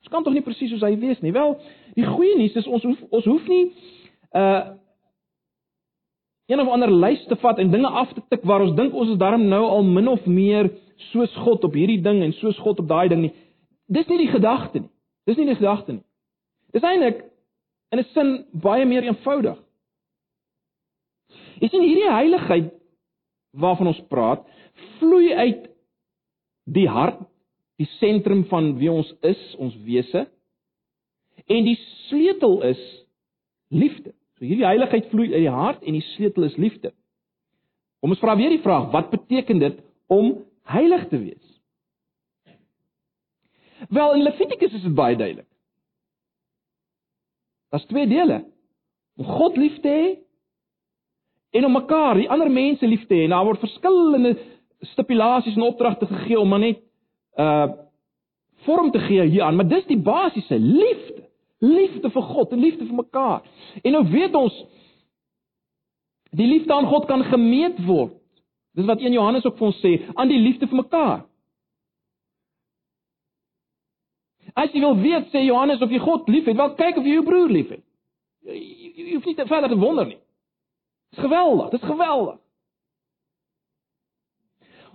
Ons 0.00 0.12
kan 0.14 0.24
tog 0.24 0.32
nie 0.32 0.44
presies 0.44 0.72
soos 0.72 0.84
hy 0.86 0.94
wees 1.00 1.20
nie. 1.20 1.32
Wel, 1.36 1.58
die 1.98 2.06
goeie 2.08 2.38
nuus 2.38 2.56
is 2.56 2.68
ons 2.68 2.86
hoef 2.88 3.02
ons 3.10 3.28
hoef 3.28 3.48
nie 3.52 3.64
uh 4.36 4.76
een 6.50 6.58
of 6.58 6.66
ander 6.66 6.90
lys 6.90 7.20
te 7.30 7.36
vat 7.38 7.60
en 7.62 7.68
dinge 7.70 7.86
af 7.86 8.10
te 8.12 8.22
tik 8.26 8.42
waar 8.42 8.64
ons 8.64 8.72
dink 8.74 8.94
ons 8.94 9.12
is 9.12 9.18
darm 9.20 9.44
nou 9.46 9.60
al 9.70 9.84
min 9.86 10.08
of 10.10 10.24
meer 10.26 10.72
soos 11.12 11.34
God 11.44 11.62
op 11.68 11.76
hierdie 11.78 12.00
ding 12.02 12.24
en 12.24 12.32
soos 12.40 12.58
God 12.58 12.80
op 12.82 12.88
daai 12.90 13.08
ding 13.12 13.20
nie. 13.22 13.34
Dis 13.86 14.08
nie 14.10 14.18
die 14.24 14.32
gedagte 14.32 14.82
nie. 14.82 14.90
Dis 15.30 15.38
nie 15.38 15.46
die 15.46 15.58
gedagte 15.60 15.92
nie. 15.92 16.02
Dis 16.74 16.82
eintlik 16.82 17.22
in 17.90 17.98
'n 17.98 18.04
sin 18.14 18.46
baie 18.52 18.86
meer 18.86 19.02
eenvoudig. 19.02 19.58
Is 21.60 21.72
nie 21.72 21.88
hierdie 21.88 22.10
heiligheid 22.10 22.70
waarvan 23.50 23.86
ons 23.86 24.02
praat, 24.08 24.46
vloei 24.98 25.34
uit 25.34 25.68
die 26.64 26.88
hart, 26.88 27.18
die 27.76 27.88
sentrum 27.98 28.44
van 28.44 28.76
wie 28.78 28.90
ons 28.92 29.10
is, 29.26 29.40
ons 29.58 29.76
wese. 29.84 30.28
En 31.46 31.64
die 31.64 31.78
sleutel 32.08 32.62
is 32.62 32.80
liefde. 33.68 34.14
So 34.38 34.44
hierdie 34.44 34.68
heiligheid 34.68 35.10
vloei 35.10 35.32
uit 35.32 35.44
die 35.44 35.52
hart 35.52 35.82
en 35.82 35.98
die 35.98 36.06
sleutel 36.14 36.46
is 36.48 36.56
liefde. 36.56 36.92
Kom 38.00 38.14
ons 38.14 38.22
vra 38.22 38.36
weer 38.36 38.52
die 38.54 38.62
vraag, 38.64 38.90
wat 38.94 39.10
beteken 39.12 39.58
dit 39.60 39.80
om 40.08 40.38
heilig 40.70 41.08
te 41.08 41.18
wees. 41.18 41.46
Wel 43.88 44.14
in 44.14 44.22
Levitikus 44.22 44.72
is 44.76 44.82
dit 44.86 44.94
baie 44.94 45.16
duidelik. 45.16 45.49
Daar's 47.70 47.86
twee 47.90 48.06
dele. 48.10 48.44
Om 49.16 49.24
God 49.24 49.56
lief 49.56 49.80
te 49.80 49.88
hê 49.88 50.08
en 51.50 51.64
om 51.66 51.72
mekaar, 51.74 52.14
die 52.14 52.30
ander 52.30 52.50
mense 52.50 52.86
lief 52.86 53.06
te 53.06 53.14
hê. 53.14 53.24
En 53.26 53.34
daar 53.34 53.46
word 53.48 53.62
verskillende 53.62 54.36
stipulasies 54.92 55.56
en 55.58 55.66
opdragte 55.66 56.06
gegee 56.06 56.40
om 56.40 56.48
maar 56.48 56.66
net 56.66 56.82
uh 57.38 57.70
vorm 58.60 58.90
te 58.92 59.00
gee 59.00 59.22
hieraan, 59.24 59.56
maar 59.56 59.68
dis 59.68 59.86
die 59.88 59.96
basiese 59.96 60.58
liefde. 60.60 61.22
Liefde 61.64 62.10
vir 62.12 62.22
God 62.22 62.50
en 62.52 62.60
liefde 62.60 62.84
vir 62.84 62.94
mekaar. 62.98 63.46
En 63.80 63.94
nou 63.96 64.02
weet 64.10 64.34
ons 64.36 64.58
die 66.36 66.46
liefde 66.46 66.74
aan 66.74 66.88
God 66.90 67.06
kan 67.08 67.24
gemeet 67.24 67.80
word 67.86 68.20
Dis 68.72 68.86
wat 68.86 69.00
1 69.00 69.12
Johannes 69.12 69.44
ook 69.44 69.58
vir 69.58 69.66
ons 69.66 69.82
sê, 69.82 69.96
aan 70.14 70.30
die 70.30 70.38
liefde 70.38 70.68
vir 70.70 70.82
mekaar. 70.84 71.18
As 74.54 74.72
jy 74.72 74.82
wil 74.82 74.96
weet 74.98 75.30
sê 75.34 75.44
Johannes 75.46 75.82
of 75.82 75.92
jy 75.92 76.00
God 76.02 76.28
liefhet, 76.28 76.56
wel 76.58 76.74
kyk 76.78 76.98
of 76.98 77.06
jy 77.06 77.18
jou 77.18 77.24
broer 77.26 77.52
liefhet. 77.52 77.82
Jy, 78.46 79.12
hoef 79.14 79.26
nie 79.28 79.36
te 79.38 79.46
verder 79.46 79.70
te 79.70 79.78
wonder 79.78 80.08
nie. 80.08 80.18
Dis 81.14 81.24
geweldig, 81.24 81.70
dis 81.74 81.84
geweldig. 81.86 82.38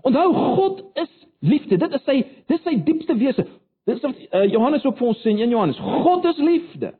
Onthou 0.05 0.27
God 0.33 0.83
is 1.01 1.11
liefde. 1.39 1.77
Dit 1.81 1.93
is 1.97 2.03
sy 2.05 2.19
dis 2.51 2.61
sy 2.65 2.75
diepste 2.85 3.15
wese. 3.19 3.47
Dit 3.85 3.97
is 3.97 4.05
wat 4.05 4.21
uh, 4.21 4.45
Johannes 4.49 4.85
ook 4.85 4.97
vir 4.99 5.07
ons 5.11 5.21
sê 5.21 5.33
in 5.33 5.41
1 5.45 5.53
Johannes. 5.53 5.81
God 5.81 6.25
is 6.29 6.41
liefde. 6.41 6.93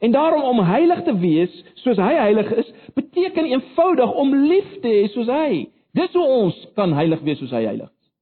En 0.00 0.14
daarom 0.14 0.42
om 0.48 0.62
heilig 0.64 1.02
te 1.04 1.14
wees 1.20 1.52
soos 1.82 1.98
hy 2.00 2.14
heilig 2.16 2.52
is, 2.62 2.68
beteken 2.96 3.50
eenvoudig 3.50 4.14
om 4.22 4.34
lief 4.48 4.70
te 4.80 4.88
hê 4.88 5.08
soos 5.12 5.28
hy. 5.28 5.66
Dis 5.92 6.14
hoe 6.16 6.24
ons 6.24 6.56
kan 6.78 6.94
heilig 6.96 7.20
wees 7.26 7.38
soos 7.42 7.52
hy 7.52 7.66
heilig 7.66 7.90
is. 7.90 8.12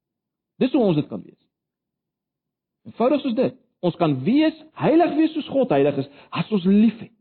Dis 0.65 0.75
hoe 0.75 0.83
ons 0.83 0.99
dit 0.99 1.07
kan 1.09 1.23
wees. 1.23 1.38
Eenvoudig 2.89 3.23
soos 3.23 3.37
dit. 3.39 3.55
Ons 3.85 3.97
kan 4.01 4.17
wees 4.27 4.57
heilig 4.81 5.15
wees 5.19 5.37
soos 5.37 5.49
God 5.53 5.71
heilig 5.75 6.01
is 6.03 6.11
as 6.35 6.51
ons 6.55 6.67
liefhet. 6.67 7.13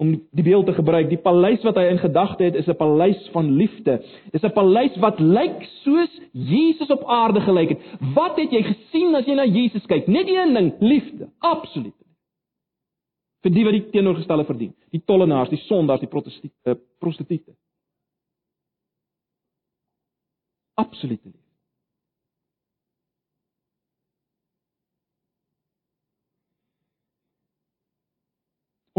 Om 0.00 0.14
die 0.32 0.44
beeld 0.46 0.64
te 0.64 0.72
gebruik, 0.72 1.10
die 1.10 1.20
paleis 1.20 1.60
wat 1.66 1.76
hy 1.76 1.90
in 1.90 1.98
gedagte 2.00 2.46
het, 2.46 2.54
is 2.56 2.68
'n 2.68 2.76
paleis 2.76 3.20
van 3.34 3.50
liefde. 3.52 4.00
Dis 4.32 4.42
'n 4.42 4.56
paleis 4.56 4.96
wat 4.96 5.20
lyk 5.20 5.60
soos 5.84 6.20
Jesus 6.32 6.88
op 6.90 7.04
aarde 7.04 7.40
gelyk 7.40 7.68
het. 7.68 7.80
Wat 8.14 8.36
het 8.36 8.50
jy 8.50 8.62
gesien 8.62 9.14
as 9.14 9.26
jy 9.26 9.34
na 9.34 9.44
Jesus 9.44 9.86
kyk? 9.86 10.08
Net 10.08 10.28
een 10.28 10.54
ding, 10.54 10.72
liefde. 10.80 11.28
Absoluut 11.38 12.00
vir 13.44 13.54
die 13.54 13.64
wat 13.64 13.76
die 13.76 13.86
teenoorgestelde 13.94 14.44
verdien, 14.44 14.72
die 14.92 15.02
tollenaars, 15.04 15.48
die 15.52 15.62
sondaars, 15.64 16.00
die 16.00 16.12
prostituie, 16.12 16.52
uh, 16.68 16.76
prostituie. 17.00 17.40
Absoluut 20.80 21.24
nie. 21.24 21.36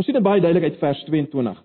Ons 0.01 0.08
sien 0.10 0.17
dit 0.17 0.25
baie 0.25 0.41
duidelik 0.41 0.72
uit 0.72 0.79
vers 0.81 1.01
22. 1.05 1.58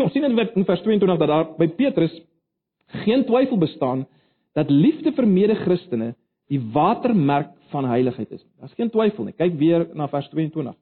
Ons 0.00 0.14
sien 0.14 0.24
in 0.24 0.64
vers 0.64 0.80
22 0.80 1.18
dat 1.20 1.28
daar 1.28 1.50
by 1.58 1.66
Petrus 1.76 2.14
geen 3.02 3.26
twyfel 3.28 3.60
bestaan 3.60 4.06
dat 4.56 4.72
liefde 4.72 5.12
vir 5.12 5.28
mede-Christene 5.28 6.14
die 6.48 6.62
watermerk 6.72 7.52
van 7.68 7.84
heiligheid 7.90 8.32
is. 8.32 8.40
Daar's 8.56 8.72
geen 8.80 8.88
twyfel 8.88 9.28
nie. 9.28 9.36
Kyk 9.36 9.60
weer 9.60 9.86
na 9.92 10.08
vers 10.08 10.32
22. 10.32 10.72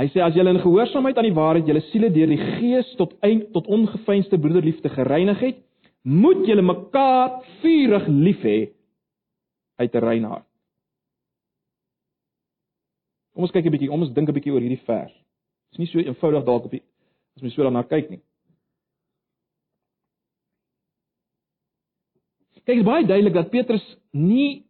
Hy 0.00 0.08
sê 0.14 0.24
as 0.24 0.40
julle 0.40 0.56
in 0.56 0.64
gehoorsaamheid 0.64 1.20
aan 1.20 1.28
die 1.28 1.36
waarheid 1.36 1.68
julle 1.68 1.84
siele 1.90 2.08
deur 2.14 2.32
die 2.32 2.40
Gees 2.56 2.96
tot 2.96 3.18
eind 3.26 3.50
tot 3.52 3.68
ongeveinsde 3.68 4.40
broederliefde 4.40 4.96
gereinig 4.96 5.44
het, 5.44 5.60
moet 6.08 6.46
julle 6.48 6.64
mekaar 6.64 7.42
vurig 7.60 8.08
lief 8.08 8.40
hê 8.48 8.60
uit 9.76 9.92
'n 9.92 10.08
rein 10.08 10.24
hart. 10.24 10.49
Kom 13.40 13.46
ons 13.48 13.54
kyk 13.56 13.70
'n 13.70 13.72
bietjie, 13.72 13.88
kom 13.88 14.02
ons 14.04 14.12
dink 14.12 14.28
'n 14.28 14.36
bietjie 14.36 14.52
oor 14.52 14.60
hierdie 14.60 14.84
vers. 14.84 15.12
Dit 15.72 15.72
is 15.72 15.78
nie 15.78 15.86
so 15.88 15.98
eenvoudig 15.98 16.44
dalk 16.44 16.64
op 16.66 16.72
die 16.76 16.82
as 17.36 17.42
mens 17.42 17.54
so 17.54 17.62
daarna 17.64 17.82
kyk 17.88 18.10
nie. 18.10 18.20
Kyk, 22.66 22.76
dit 22.76 22.82
is 22.84 22.84
baie 22.84 23.06
duidelik 23.06 23.32
dat 23.32 23.50
Petrus 23.50 23.96
nie 24.12 24.66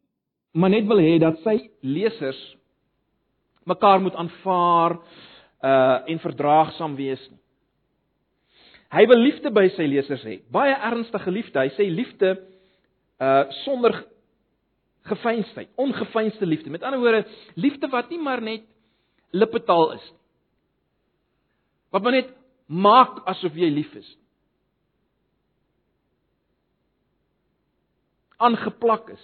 maar 0.54 0.70
net 0.70 0.86
wil 0.86 1.02
hê 1.02 1.18
dat 1.18 1.42
sy 1.42 1.56
lesers 1.82 2.38
mekaar 3.66 3.98
moet 4.00 4.14
aanvaar 4.14 5.00
uh 5.66 6.06
en 6.06 6.22
verdraagsaam 6.22 6.94
wees 6.94 7.26
nie. 7.30 7.40
Hy 8.92 9.06
wil 9.06 9.18
liefde 9.18 9.50
by 9.50 9.66
sy 9.74 9.82
lesers 9.82 10.22
hê. 10.22 10.42
Baie 10.48 10.78
ernstige 10.78 11.30
liefde. 11.30 11.58
Hy 11.58 11.74
sê 11.74 11.90
liefde 11.90 12.38
uh 13.18 13.50
sonder 13.64 14.06
gefeinsheid, 15.08 15.70
ongefeinsde 15.80 16.46
liefde. 16.46 16.70
Met 16.70 16.82
ander 16.82 17.00
woorde, 17.00 17.24
liefde 17.54 17.88
wat 17.88 18.10
nie 18.10 18.20
maar 18.20 18.42
net 18.42 18.66
lippetaal 19.30 19.92
is 19.96 20.06
nie. 20.10 20.18
Wat 21.90 22.02
maar 22.02 22.14
net 22.14 22.28
maak 22.66 23.22
asof 23.26 23.56
jy 23.58 23.70
lief 23.72 23.94
is. 23.98 24.16
aangeplak 28.40 29.12
is. 29.14 29.22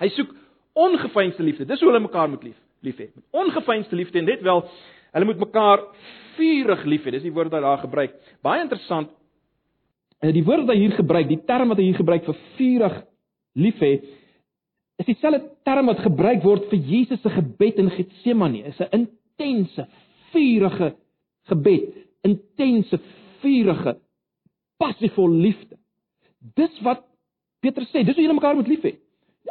Hy 0.00 0.08
soek 0.16 0.32
ongefeinsde 0.78 1.44
liefde. 1.44 1.66
Dis 1.68 1.82
hoe 1.82 1.90
hulle 1.90 2.04
mekaar 2.06 2.30
moet 2.32 2.50
lief 2.50 2.58
lief 2.82 2.98
hê. 2.98 3.12
Met 3.14 3.38
ongefeinsde 3.38 3.94
liefde 3.94 4.18
en 4.18 4.26
dit 4.26 4.40
wel, 4.42 4.64
hulle 5.14 5.26
moet 5.28 5.42
mekaar 5.44 5.84
vurig 6.34 6.80
lief 6.90 7.04
hê. 7.06 7.12
Dis 7.14 7.26
die 7.28 7.34
woord 7.34 7.52
wat 7.52 7.62
daar 7.62 7.82
gebruik. 7.84 8.16
Baie 8.42 8.64
interessant. 8.64 9.12
En 10.18 10.32
die 10.34 10.42
woord 10.42 10.64
wat 10.64 10.74
hy 10.74 10.80
hier 10.80 10.96
gebruik, 10.96 11.28
die 11.30 11.38
term 11.46 11.70
wat 11.70 11.78
hy 11.78 11.86
hier 11.90 12.00
gebruik 12.00 12.26
vir 12.26 12.40
vurig 12.56 12.96
lief 13.62 13.78
hê, 13.84 13.92
is 15.00 15.06
dieselfde 15.08 15.48
term 15.64 15.88
wat 15.90 16.02
gebruik 16.04 16.42
word 16.44 16.68
vir 16.70 16.78
Jesus 16.78 17.20
se 17.22 17.30
gebed 17.32 17.78
in 17.80 17.90
Getsemane. 17.90 18.64
Is 18.68 18.80
'n 18.80 19.08
intense, 19.38 19.86
vurige 20.32 20.94
gebed, 21.50 21.94
intense, 22.22 22.98
vurige, 23.40 23.96
passievol 24.76 25.30
liefde. 25.30 25.78
Dis 26.56 26.80
wat 26.82 27.04
Petrus 27.62 27.90
sê, 27.90 28.04
dis 28.04 28.14
hoe 28.14 28.24
julle 28.24 28.38
mekaar 28.38 28.56
moet 28.58 28.68
lief 28.68 28.82
hê. 28.82 28.96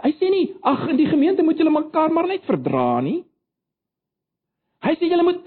Hy 0.04 0.12
sê 0.20 0.30
nie, 0.32 0.48
ag 0.64 0.88
in 0.90 0.98
die 0.98 1.08
gemeente 1.08 1.44
moet 1.44 1.60
julle 1.60 1.72
mekaar 1.72 2.12
maar 2.12 2.28
net 2.28 2.44
verdra 2.48 3.02
nie. 3.02 3.22
Hy 4.82 4.96
sê 4.98 5.10
julle 5.12 5.24
moet 5.24 5.44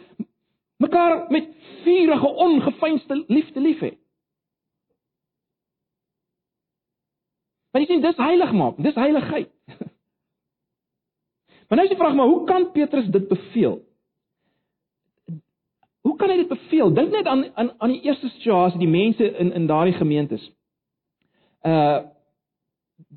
mekaar 0.84 1.26
met 1.32 1.50
vurige, 1.84 2.30
ongefeinste 2.46 3.24
liefde 3.28 3.60
lief 3.60 3.82
hê. 3.84 3.92
Want 7.74 7.82
jy 7.82 7.90
sien 7.90 8.04
dis 8.04 8.22
heilig 8.22 8.52
maak, 8.54 8.78
dis 8.78 8.94
heiligheid. 8.94 9.50
Maar 11.64 11.78
nou 11.80 11.86
is 11.88 11.94
die 11.94 11.98
vraag 11.98 12.14
maar 12.14 12.28
hoe 12.28 12.42
kan 12.46 12.66
Petrus 12.74 13.06
dit 13.10 13.24
beveel? 13.28 13.78
Hoe 16.04 16.16
kan 16.20 16.28
hy 16.30 16.36
dit 16.36 16.48
beveel? 16.48 16.92
Dink 16.94 17.14
net 17.16 17.26
aan 17.26 17.46
aan 17.56 17.70
aan 17.80 17.94
die 17.94 18.02
eerste 18.04 18.28
situasie, 18.28 18.78
die 18.78 18.90
mense 18.90 19.30
in 19.40 19.52
in 19.56 19.66
daardie 19.66 19.96
gemeentes. 19.96 20.44
Uh 21.64 22.04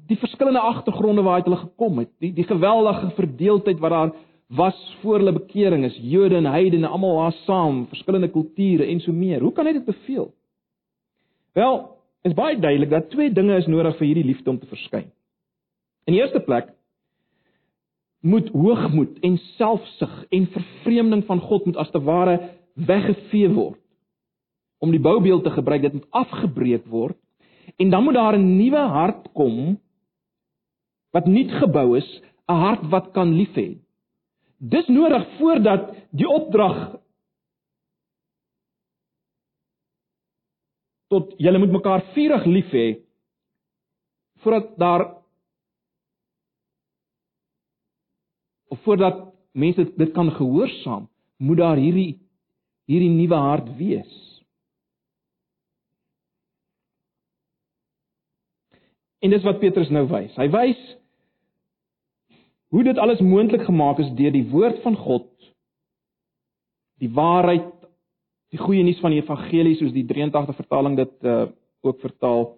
die 0.07 0.17
verskillende 0.17 0.63
agtergronde 0.63 1.21
waaruit 1.21 1.45
hulle 1.45 1.59
gekom 1.59 1.99
het, 1.99 2.09
die 2.23 2.31
die 2.33 2.47
geweldige 2.47 3.09
verdeeldheid 3.19 3.79
wat 3.83 3.91
daar 3.91 4.15
was 4.47 4.97
voor 5.01 5.19
hulle 5.19 5.33
bekering 5.35 5.83
is, 5.85 5.99
Jode 6.01 6.35
en 6.35 6.45
heidene 6.45 6.87
almal 6.87 7.15
was 7.15 7.43
saam, 7.43 7.85
verskillende 7.91 8.31
kulture 8.31 8.85
en 8.85 8.99
so 8.99 9.11
meer. 9.11 9.41
Hoe 9.41 9.51
kan 9.51 9.65
hy 9.67 9.73
dit 9.73 9.85
beveel? 9.85 10.31
Wel, 11.53 11.96
is 12.27 12.35
baie 12.37 12.59
duidelik 12.59 12.89
dat 12.89 13.09
twee 13.09 13.31
dinge 13.33 13.57
is 13.57 13.67
nodig 13.67 13.97
vir 13.97 14.07
hierdie 14.07 14.27
liefde 14.27 14.49
om 14.49 14.59
te 14.59 14.69
verskyn. 14.69 15.09
In 16.07 16.15
die 16.15 16.21
eerste 16.21 16.43
plek 16.43 16.73
moet 18.21 18.49
hoogmoed 18.51 19.19
en 19.23 19.37
selfsug 19.57 20.23
en 20.33 20.47
vervreemding 20.51 21.25
van 21.27 21.39
God 21.39 21.65
moet 21.65 21.77
as 21.77 21.91
te 21.91 22.01
ware 22.03 22.39
weggevee 22.75 23.49
word. 23.53 23.79
Om 24.79 24.91
die 24.91 25.01
boubeeld 25.01 25.43
te 25.43 25.53
gebruik, 25.53 25.81
dit 25.81 25.93
moet 25.93 26.11
afgebreek 26.11 26.85
word 26.91 27.17
En 27.75 27.89
dan 27.89 28.03
moet 28.03 28.13
daar 28.13 28.37
'n 28.37 28.55
nuwe 28.55 28.77
hart 28.77 29.31
kom 29.31 29.79
wat 31.11 31.25
nuut 31.25 31.51
gebou 31.51 31.97
is, 31.97 32.21
'n 32.47 32.53
hart 32.53 32.89
wat 32.89 33.11
kan 33.11 33.33
lief 33.33 33.53
hê. 33.55 33.77
Dis 34.57 34.87
nodig 34.87 35.27
voordat 35.37 35.95
die 36.11 36.29
opdrag 36.29 36.95
tot 41.11 41.33
julle 41.39 41.59
moet 41.61 41.75
mekaar 41.77 42.03
vurig 42.13 42.45
lief 42.45 42.73
hê 42.75 42.87
voordat 44.43 44.73
daar 44.77 45.05
of 48.67 48.79
voordat 48.83 49.23
mense 49.51 49.93
dit 49.97 50.11
kan 50.13 50.31
gehoorsaam, 50.31 51.07
moet 51.37 51.57
daar 51.57 51.77
hierdie 51.77 52.19
hierdie 52.87 53.11
nuwe 53.11 53.35
hart 53.35 53.67
wees. 53.75 54.13
En 59.19 59.33
dis 59.33 59.43
wat 59.43 59.59
Petrus 59.59 59.89
nou 59.91 60.05
wys. 60.07 60.35
Hy 60.39 60.47
wys 60.53 60.83
hoe 62.71 62.83
dit 62.83 62.99
alles 62.99 63.23
moontlik 63.23 63.65
gemaak 63.67 63.99
is 64.03 64.13
deur 64.15 64.31
die 64.31 64.45
woord 64.51 64.79
van 64.83 64.95
God. 64.99 65.27
Die 67.01 67.11
waarheid, 67.11 67.76
die 68.53 68.61
goeie 68.61 68.83
nuus 68.85 69.01
van 69.03 69.11
die 69.11 69.21
evangelie 69.21 69.75
soos 69.79 69.93
die 69.95 70.05
83 70.07 70.55
vertaling 70.55 70.95
dit 70.99 71.27
uh, 71.27 71.47
ook 71.83 71.99
vertaal. 72.03 72.51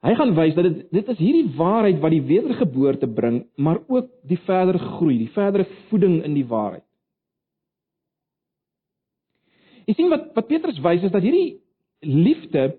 Hy 0.00 0.14
gaan 0.16 0.32
wys 0.36 0.54
dat 0.56 0.66
dit 0.66 0.84
dit 0.96 1.10
is 1.12 1.20
hierdie 1.20 1.48
waarheid 1.58 2.00
wat 2.00 2.14
die 2.14 2.24
wedergeboorte 2.24 3.08
bring, 3.14 3.42
maar 3.56 3.82
ook 3.86 4.08
die 4.26 4.38
verdere 4.46 4.80
groei, 4.96 5.18
die 5.20 5.32
verdere 5.34 5.68
voeding 5.90 6.22
in 6.24 6.34
die 6.34 6.46
waarheid. 6.48 6.86
Jy 9.86 9.96
sien 9.98 10.10
wat 10.12 10.30
wat 10.36 10.48
Petrus 10.48 10.80
wys 10.82 11.04
is 11.04 11.12
dat 11.12 11.24
hierdie 11.24 11.60
liefde 12.06 12.70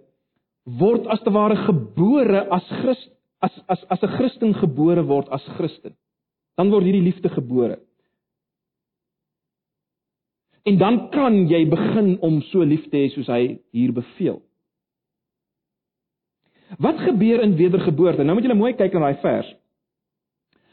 word 0.82 1.08
as 1.14 1.22
te 1.26 1.34
ware 1.34 1.58
gebore 1.68 2.46
as 2.50 2.68
Christ 2.82 3.10
as 3.42 3.54
as 3.68 3.86
as 3.90 4.04
'n 4.04 4.16
Christen 4.18 4.54
gebore 4.54 5.04
word 5.06 5.30
as 5.30 5.46
Christen. 5.58 5.96
Dan 6.58 6.70
word 6.70 6.86
hierdie 6.86 7.06
liefde 7.06 7.30
gebore. 7.30 7.80
En 10.64 10.78
dan 10.78 11.10
kan 11.10 11.48
jy 11.50 11.66
begin 11.70 12.20
om 12.20 12.42
so 12.52 12.64
lief 12.64 12.84
te 12.90 12.98
hê 12.98 13.10
soos 13.10 13.28
hy 13.28 13.60
hier 13.74 13.94
beveel. 13.94 14.42
Wat 16.78 17.00
gebeur 17.00 17.42
in 17.42 17.56
wedergeboorte? 17.56 18.24
Nou 18.24 18.38
moet 18.38 18.46
julle 18.46 18.60
mooi 18.60 18.74
kyk 18.78 18.94
na 18.94 19.08
daai 19.10 19.22
vers. 19.24 19.50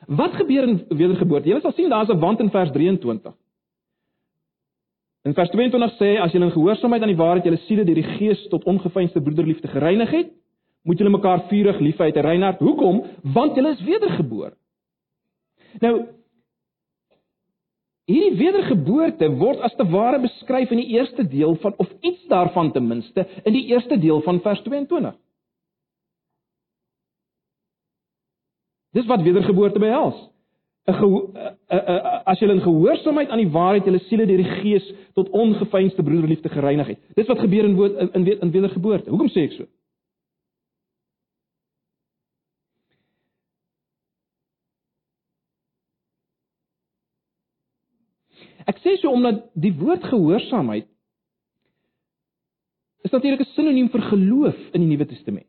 Wat 0.06 0.36
gebeur 0.38 0.68
in 0.68 0.78
wedergeboorte? 0.88 1.48
Julle 1.48 1.64
sal 1.64 1.74
sien 1.76 1.90
daar's 1.90 2.08
'n 2.08 2.20
wand 2.20 2.40
in 2.40 2.50
vers 2.50 2.70
23. 2.70 3.34
In 5.24 5.34
vers 5.34 5.50
22 5.50 5.96
sê 5.98 6.18
as 6.20 6.32
julle 6.32 6.44
in 6.44 6.52
gehoorsaamheid 6.52 7.02
aan 7.02 7.14
die 7.14 7.22
waarheid 7.22 7.44
julle 7.44 7.64
siele 7.66 7.84
deur 7.84 7.94
die 7.94 8.12
Gees 8.18 8.48
tot 8.48 8.64
ongefeinste 8.64 9.20
broederliefde 9.20 9.68
gereinig 9.68 10.10
het, 10.10 10.30
moet 10.82 10.98
julle 10.98 11.10
mekaar 11.10 11.48
vurig 11.48 11.80
lief 11.80 11.98
hê 11.98 12.02
uit 12.02 12.16
'n 12.16 12.26
rein 12.26 12.42
hart. 12.42 12.58
Hoekom? 12.58 13.02
Want 13.22 13.56
julle 13.56 13.70
is 13.70 13.82
wedergebore. 13.82 14.52
Nou 15.80 16.06
hierdie 18.08 18.38
wedergeboorte 18.40 19.28
word 19.40 19.60
as 19.66 19.74
te 19.76 19.84
ware 19.92 20.20
beskryf 20.22 20.72
in 20.72 20.80
die 20.80 20.96
eerste 20.96 21.26
deel 21.28 21.56
van 21.62 21.74
of 21.76 21.90
iets 22.00 22.24
daarvan 22.30 22.72
ten 22.72 22.86
minste 22.88 23.26
in 23.44 23.52
die 23.52 23.66
eerste 23.72 23.98
deel 24.00 24.22
van 24.24 24.40
vers 24.40 24.62
22. 24.64 25.14
Dis 28.96 29.06
wat 29.06 29.22
wedergeboorte 29.22 29.78
behels. 29.78 30.28
'n 30.88 30.96
as 32.24 32.38
julle 32.40 32.54
in 32.56 32.64
gehoorsaamheid 32.64 33.28
aan 33.28 33.42
die 33.42 33.52
waarheid 33.52 33.84
julle 33.84 34.00
siele 34.08 34.26
deur 34.26 34.40
die 34.40 34.54
Gees 34.62 34.86
tot 35.14 35.28
ongefeinste 35.30 36.02
broederliefde 36.02 36.48
gereinig 36.48 36.86
het. 36.86 37.00
Dis 37.14 37.28
wat 37.28 37.38
gebeur 37.38 37.64
in 37.64 37.76
woord, 37.76 37.98
in, 38.14 38.26
in 38.40 38.50
wedergeboorte. 38.50 39.10
Hoekom 39.10 39.28
sê 39.28 39.44
ek 39.48 39.58
so? 39.58 39.68
Ek 48.68 48.80
sê 48.84 48.98
so 49.00 49.12
omdat 49.14 49.46
die 49.56 49.72
woord 49.72 50.04
gehoorsaamheid 50.04 50.88
is 53.06 53.14
natuurlik 53.14 53.40
'n 53.40 53.54
sinoniem 53.54 53.88
vir 53.88 54.02
geloof 54.10 54.58
in 54.74 54.80
die 54.82 54.90
Nuwe 54.90 55.06
Testament. 55.06 55.46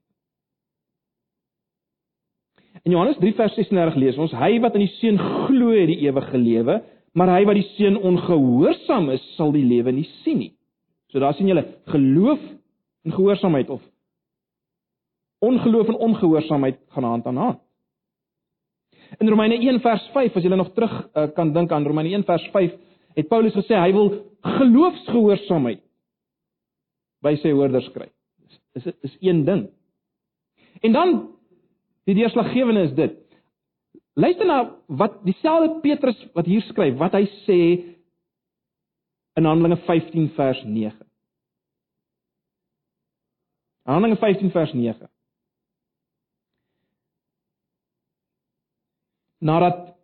In 2.85 2.91
Johannes 2.91 3.17
3 3.19 3.33
vers 3.35 3.55
36 3.55 3.95
lees 3.95 4.17
ons: 4.17 4.31
Hy 4.31 4.59
wat 4.63 4.75
in 4.75 4.85
die 4.85 4.93
Seun 4.99 5.17
glo, 5.17 5.71
het 5.75 5.87
die 5.87 5.99
ewige 6.07 6.37
lewe, 6.37 6.81
maar 7.13 7.27
hy 7.27 7.45
wat 7.45 7.55
die 7.55 7.67
Seun 7.75 7.97
ongehoorsaam 7.97 9.09
is, 9.09 9.23
sal 9.35 9.51
die 9.51 9.65
lewe 9.65 9.91
nie 9.91 10.07
sien 10.23 10.39
nie. 10.39 10.53
So 11.11 11.19
daar 11.19 11.33
sien 11.33 11.47
julle 11.47 11.65
geloof 11.89 12.39
en 13.05 13.11
gehoorsaamheid 13.11 13.69
of 13.69 13.81
ongeloof 15.39 15.87
en 15.87 15.95
ongehoorsaamheid 15.95 16.79
gaan 16.89 17.03
hand 17.03 17.25
aan 17.25 17.37
hand. 17.37 17.59
In 19.17 19.29
Romeine 19.29 19.55
1 19.55 19.79
vers 19.81 20.09
5, 20.13 20.35
as 20.35 20.43
jy 20.43 20.49
nog 20.53 20.73
terug 20.75 20.91
uh, 21.15 21.27
kan 21.33 21.53
dink 21.53 21.71
aan 21.71 21.87
Romeine 21.87 22.11
1 22.13 22.25
vers 22.27 22.45
5, 22.53 22.75
het 23.19 23.27
Paulus 23.27 23.55
gesê 23.57 23.75
hy 23.75 23.91
wil 23.95 24.11
geloofsgehoorsaamheid 24.57 25.81
by 27.25 27.35
sy 27.41 27.51
hoorders 27.51 27.89
kry. 27.95 28.07
Dis 28.75 28.87
is 28.87 28.95
is 29.09 29.17
een 29.25 29.43
ding. 29.47 29.67
En 30.85 30.95
dan 30.95 31.15
die 32.07 32.15
deurslaggewende 32.15 32.87
is 32.87 32.95
dit. 32.95 33.17
Luister 34.19 34.47
na 34.47 34.59
wat 34.87 35.19
dieselfde 35.27 35.79
Petrus 35.83 36.19
wat 36.33 36.47
hier 36.47 36.63
skryf, 36.67 36.97
wat 36.99 37.15
hy 37.15 37.25
sê 37.43 37.59
in 39.39 39.47
Handelinge 39.47 39.79
15 39.85 40.31
vers 40.35 40.63
9. 40.65 41.05
Handelinge 43.87 44.19
15 44.19 44.51
vers 44.51 44.73
9. 44.73 45.09
Nadat 49.39 49.98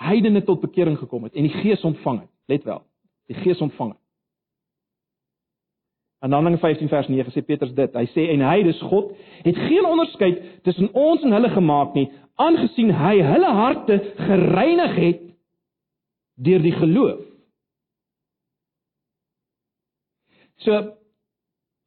heidene 0.00 0.42
tot 0.44 0.62
bekering 0.62 0.98
gekom 0.98 1.26
het 1.28 1.36
en 1.36 1.48
die 1.48 1.56
Gees 1.62 1.84
ontvang 1.84 2.22
het. 2.24 2.30
Let 2.50 2.64
wel, 2.64 2.82
die 3.30 3.36
Gees 3.42 3.60
ontvang 3.60 3.94
het. 3.94 4.00
In 6.20 6.32
Handelinge 6.32 6.60
15 6.60 6.88
vers 6.88 7.08
9 7.08 7.32
sê 7.32 7.40
Petrus 7.44 7.72
dit. 7.72 7.94
Hy 7.96 8.06
sê 8.12 8.26
en 8.34 8.42
hy, 8.44 8.58
dis 8.66 8.80
God, 8.90 9.14
het 9.44 9.56
geen 9.56 9.86
onderskeid 9.88 10.42
tussen 10.66 10.90
ons 10.92 11.24
en 11.24 11.32
hulle 11.32 11.48
gemaak 11.54 11.96
nie, 11.96 12.10
aangesien 12.40 12.92
hy 12.92 13.14
hulle 13.24 13.52
harte 13.56 13.96
gereinig 14.18 14.96
het 15.00 15.22
deur 16.40 16.60
die 16.64 16.74
geloof. 16.76 17.24
So 20.64 20.76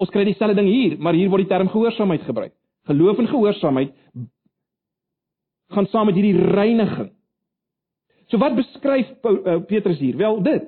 ons 0.01 0.11
kry 0.13 0.25
dieselfde 0.25 0.57
ding 0.57 0.69
hier, 0.69 0.97
maar 0.97 1.15
hier 1.17 1.29
word 1.31 1.45
die 1.45 1.51
term 1.53 1.69
gehoorsaamheid 1.69 2.25
gebruik. 2.25 2.55
Geloof 2.89 3.21
en 3.21 3.29
gehoorsaamheid 3.29 3.93
gaan 5.73 5.87
saam 5.93 6.09
met 6.09 6.17
hierdie 6.17 6.41
reiniging. 6.53 7.13
So 8.33 8.41
wat 8.41 8.55
beskryf 8.57 9.11
eh, 9.21 9.59
Petrus 9.69 9.99
hier? 10.01 10.17
Wel 10.17 10.39
dit. 10.41 10.63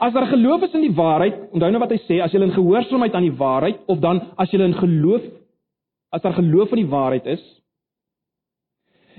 As 0.00 0.14
daar 0.16 0.30
geloof 0.30 0.62
is 0.64 0.72
in 0.78 0.86
die 0.86 0.94
waarheid, 0.96 1.50
onthou 1.52 1.68
nou 1.68 1.82
wat 1.82 1.92
hy 1.92 1.98
sê, 2.06 2.22
as 2.24 2.32
jy 2.32 2.40
in 2.40 2.54
gehoorsaamheid 2.54 3.18
aan 3.18 3.26
die 3.26 3.36
waarheid 3.36 3.82
of 3.92 4.00
dan 4.00 4.22
as 4.40 4.48
jy 4.48 4.62
in 4.64 4.78
geloof 4.78 5.26
as 6.10 6.24
daar 6.24 6.38
geloof 6.38 6.72
in 6.72 6.80
die 6.80 6.90
waarheid 6.90 7.28
is, 7.36 7.42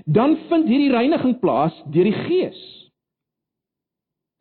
dan 0.04 0.34
vind 0.50 0.66
hierdie 0.68 0.90
reiniging 0.90 1.38
plaas 1.40 1.76
deur 1.94 2.10
die 2.10 2.18
Gees. 2.26 2.58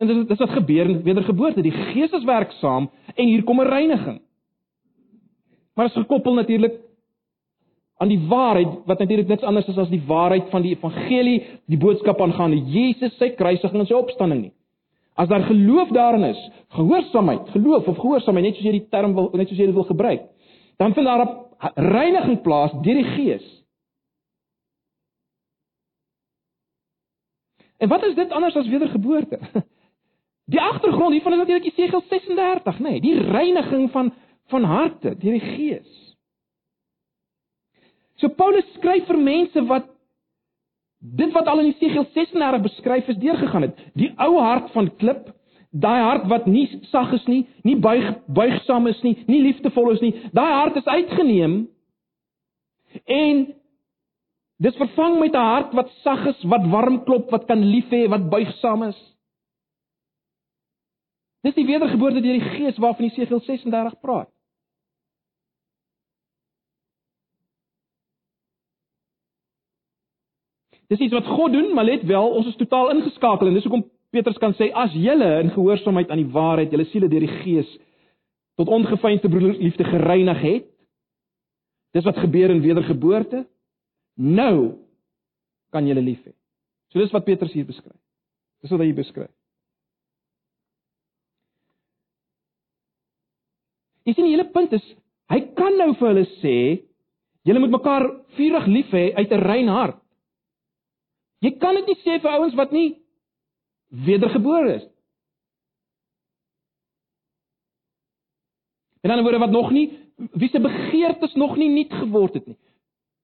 En 0.01 0.09
dit 0.09 0.25
dis 0.27 0.41
wat 0.41 0.55
gebeur 0.57 0.89
in 0.89 1.03
wedergeboorte. 1.05 1.61
Die 1.61 1.77
Gees 1.93 2.11
is 2.17 2.25
werksaam 2.25 2.89
en 3.13 3.25
hier 3.29 3.45
kom 3.45 3.61
'n 3.61 3.69
reiniging. 3.69 4.17
Maar 5.75 5.87
dit 5.87 5.95
is 5.95 6.01
gekoppel 6.01 6.33
natuurlik 6.33 6.81
aan 8.01 8.09
die 8.09 8.21
waarheid 8.27 8.79
wat 8.89 8.99
natuurlik 8.99 9.27
niks 9.29 9.45
anders 9.45 9.67
is 9.69 9.77
as 9.77 9.91
die 9.91 10.01
waarheid 10.07 10.49
van 10.49 10.63
die 10.65 10.73
evangelie, 10.73 11.37
die 11.69 11.77
boodskap 11.77 12.21
aangaande 12.21 12.57
Jesus, 12.73 13.13
sy 13.19 13.29
kruisiging 13.37 13.83
en 13.83 13.89
sy 13.89 13.93
opstanding 13.93 14.41
nie. 14.47 14.53
As 15.21 15.29
daar 15.29 15.45
geloof 15.45 15.91
daarin 15.93 16.25
is, 16.31 16.39
gehoorsaamheid, 16.73 17.51
geloof 17.53 17.87
of 17.91 17.99
gehoorsaamheid, 18.01 18.47
net 18.47 18.57
soos 18.57 18.65
jy 18.65 18.73
die 18.79 18.87
term 18.89 19.13
wil 19.13 19.29
net 19.37 19.51
soos 19.51 19.59
jy 19.59 19.69
dit 19.69 19.77
wil 19.77 19.85
gebruik, 19.85 20.23
dan 20.81 20.95
vind 20.97 21.05
daar 21.05 21.25
'n 21.27 21.91
reiniging 21.93 22.41
plaas 22.41 22.71
deur 22.81 22.97
die 23.03 23.11
Gees. 23.13 23.45
En 27.77 27.89
wat 27.89 28.03
is 28.03 28.15
dit 28.15 28.31
anders 28.31 28.55
as 28.55 28.67
wedergeboorte? 28.67 29.39
Die 30.51 30.61
agtergrond 30.61 31.11
hiervan 31.11 31.31
is 31.33 31.37
natuurlik 31.37 31.63
Jesegiel 31.63 32.01
36, 32.09 32.79
nê, 32.79 32.89
nee, 32.89 33.01
die 33.01 33.19
reiniging 33.19 33.91
van 33.91 34.11
van 34.47 34.63
harte 34.63 35.15
deur 35.17 35.31
die 35.31 35.39
Gees. 35.39 36.10
So 38.21 38.29
Paulus 38.37 38.67
skryf 38.77 39.07
vir 39.09 39.17
mense 39.17 39.63
wat 39.69 39.89
dit 41.01 41.31
wat 41.33 41.47
al 41.49 41.63
in 41.63 41.71
Jesegiel 41.71 42.05
36 42.13 42.61
beskryf 42.61 43.07
is 43.09 43.17
deurgegaan 43.17 43.65
het. 43.65 43.79
Die 43.97 44.11
ou 44.21 44.35
hart 44.37 44.69
van 44.75 44.91
klip, 45.01 45.31
daai 45.73 46.01
hart 46.03 46.27
wat 46.29 46.45
nie 46.45 46.67
sag 46.91 47.13
is 47.17 47.25
nie, 47.25 47.45
nie 47.65 47.77
buig 47.81 48.05
buigsaam 48.29 48.89
is 48.91 48.99
nie, 49.05 49.15
nie 49.27 49.41
liefdevol 49.47 49.95
is 49.95 50.03
nie, 50.03 50.11
daai 50.37 50.51
hart 50.51 50.77
is 50.77 50.89
uitgeneem 50.89 51.55
en 53.07 53.45
dis 54.61 54.77
vervang 54.77 55.17
met 55.19 55.33
'n 55.33 55.47
hart 55.53 55.73
wat 55.73 55.89
sag 56.03 56.27
is, 56.27 56.43
wat 56.43 56.67
warm 56.69 57.03
klop, 57.05 57.31
wat 57.31 57.47
kan 57.47 57.63
lief 57.63 57.89
hê, 57.89 58.07
wat 58.09 58.29
buigsaam 58.29 58.83
is. 58.83 58.99
Dis 61.41 61.55
die 61.55 61.65
wedergeboorte 61.65 62.21
deur 62.21 62.37
die 62.37 62.49
Gees 62.53 62.77
waarvan 62.77 63.09
Jesegiel 63.09 63.39
36 63.39 63.99
praat. 64.01 64.29
Dis 70.91 70.99
iets 70.99 71.15
wat 71.15 71.29
God 71.37 71.53
doen, 71.55 71.69
maar 71.73 71.87
let 71.87 72.03
wel, 72.03 72.33
ons 72.35 72.47
is 72.49 72.57
totaal 72.59 72.91
ingeskakel 72.91 73.47
en 73.47 73.55
dis 73.55 73.63
hoekom 73.63 73.85
Petrus 74.11 74.39
kan 74.43 74.51
sê 74.59 74.67
as 74.75 74.91
julle 74.91 75.29
in 75.39 75.53
gehoorsaamheid 75.53 76.09
aan 76.11 76.19
die 76.19 76.33
waarheid 76.33 76.73
julle 76.73 76.85
siele 76.91 77.07
deur 77.07 77.23
die 77.23 77.37
Gees 77.45 77.69
tot 78.59 78.67
ongefeinde 78.67 79.29
broederliefde 79.31 79.87
gereinig 79.87 80.41
het. 80.43 80.67
Dis 81.95 82.03
wat 82.03 82.19
gebeur 82.19 82.51
in 82.51 82.59
wedergeboorte. 82.63 83.45
Nou 84.19 84.55
kan 85.71 85.87
julle 85.87 86.03
lief 86.03 86.19
hê. 86.27 86.33
So 86.91 86.99
dis 86.99 87.15
wat 87.15 87.23
Petrus 87.23 87.55
hier 87.55 87.65
beskryf. 87.65 87.95
Dis 88.59 88.75
wat 88.75 88.83
hy 88.83 88.91
beskryf. 88.95 89.31
Jy 94.03 94.17
sien 94.17 94.27
die 94.27 94.35
hele 94.35 94.49
punt 94.51 94.75
is 94.75 94.83
hy 95.31 95.39
kan 95.55 95.77
nou 95.79 95.93
vir 95.95 96.11
hulle 96.11 96.27
sê 96.41 96.57
julle 97.47 97.63
moet 97.63 97.77
mekaar 97.79 98.09
vurig 98.35 98.67
lief 98.67 98.91
hê 98.91 99.13
uit 99.15 99.31
'n 99.31 99.43
rein 99.47 99.71
hart. 99.71 100.00
Jy 101.41 101.55
kan 101.57 101.77
dit 101.79 101.87
nie 101.89 101.99
sê 102.03 102.19
vir 102.21 102.35
ouens 102.37 102.57
wat 102.57 102.73
nie 102.75 102.89
wedergebore 103.89 104.75
is. 104.77 104.83
En 109.01 109.09
dan 109.09 109.23
word 109.25 109.41
wat 109.41 109.53
nog 109.53 109.71
nie 109.73 109.87
wie 110.37 110.49
se 110.49 110.59
begeertes 110.61 111.33
nog 111.33 111.55
nie 111.57 111.69
nuut 111.69 111.93
geword 111.93 112.33
het 112.37 112.45
nie. 112.45 112.57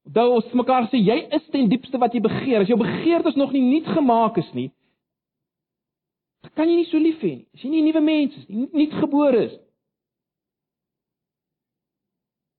Onthou 0.07 0.31
ons 0.39 0.53
mekaar 0.57 0.87
sê 0.89 0.97
jy 0.97 1.17
is 1.35 1.45
ten 1.53 1.69
diepste 1.69 1.99
wat 2.01 2.15
jy 2.15 2.23
begeer. 2.23 2.63
As 2.63 2.71
jou 2.71 2.79
begeertes 2.79 3.37
nog 3.37 3.51
nie 3.53 3.61
nuut 3.61 3.87
gemaak 3.93 4.39
is 4.41 4.49
nie, 4.57 4.71
kan 6.55 6.69
jy 6.69 6.79
nie 6.79 6.89
so 6.89 6.97
lief 7.01 7.21
hê 7.21 7.33
nie. 7.35 7.47
As 7.53 7.63
jy 7.63 7.69
nie 7.69 7.81
'n 7.81 7.85
nuwe 7.85 8.01
mens 8.01 8.37
is 8.37 8.49
nie, 8.49 8.69
nuut 8.73 8.93
gebore 9.03 9.43
is. 9.45 9.55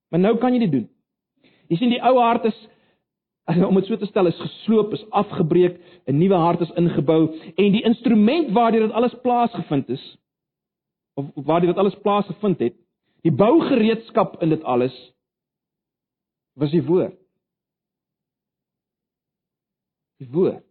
Maar 0.09 0.19
nou 0.19 0.37
kan 0.37 0.53
jy 0.53 0.59
dit 0.59 0.71
doen. 0.71 0.89
Jy 1.69 1.77
sien 1.77 1.89
die 1.89 2.01
ou 2.01 2.17
hart 2.17 2.45
is 2.45 2.59
om 3.69 3.75
dit 3.79 3.85
so 3.85 3.97
te 3.97 4.05
stel 4.09 4.29
is 4.29 4.39
gesloop, 4.39 4.93
is 4.93 5.05
afgebreek, 5.09 5.79
'n 6.07 6.17
nuwe 6.17 6.37
hart 6.37 6.61
is 6.61 6.73
ingebou 6.77 7.21
en 7.55 7.71
die 7.71 7.83
instrument 7.83 8.51
waardeur 8.51 8.87
dit 8.87 8.91
alles 8.91 9.15
plaasgevind 9.23 9.89
is 9.89 10.17
of 11.19 11.25
waardeur 11.35 11.73
dit 11.73 11.81
alles 11.81 11.97
plaasgevind 12.03 12.59
het, 12.59 12.75
die 13.21 13.31
bougereedskap 13.31 14.41
in 14.41 14.49
dit 14.49 14.63
alles 14.63 14.95
was 16.59 16.71
die 16.71 16.83
woord. 16.83 17.15
Die 20.19 20.27
woord. 20.31 20.63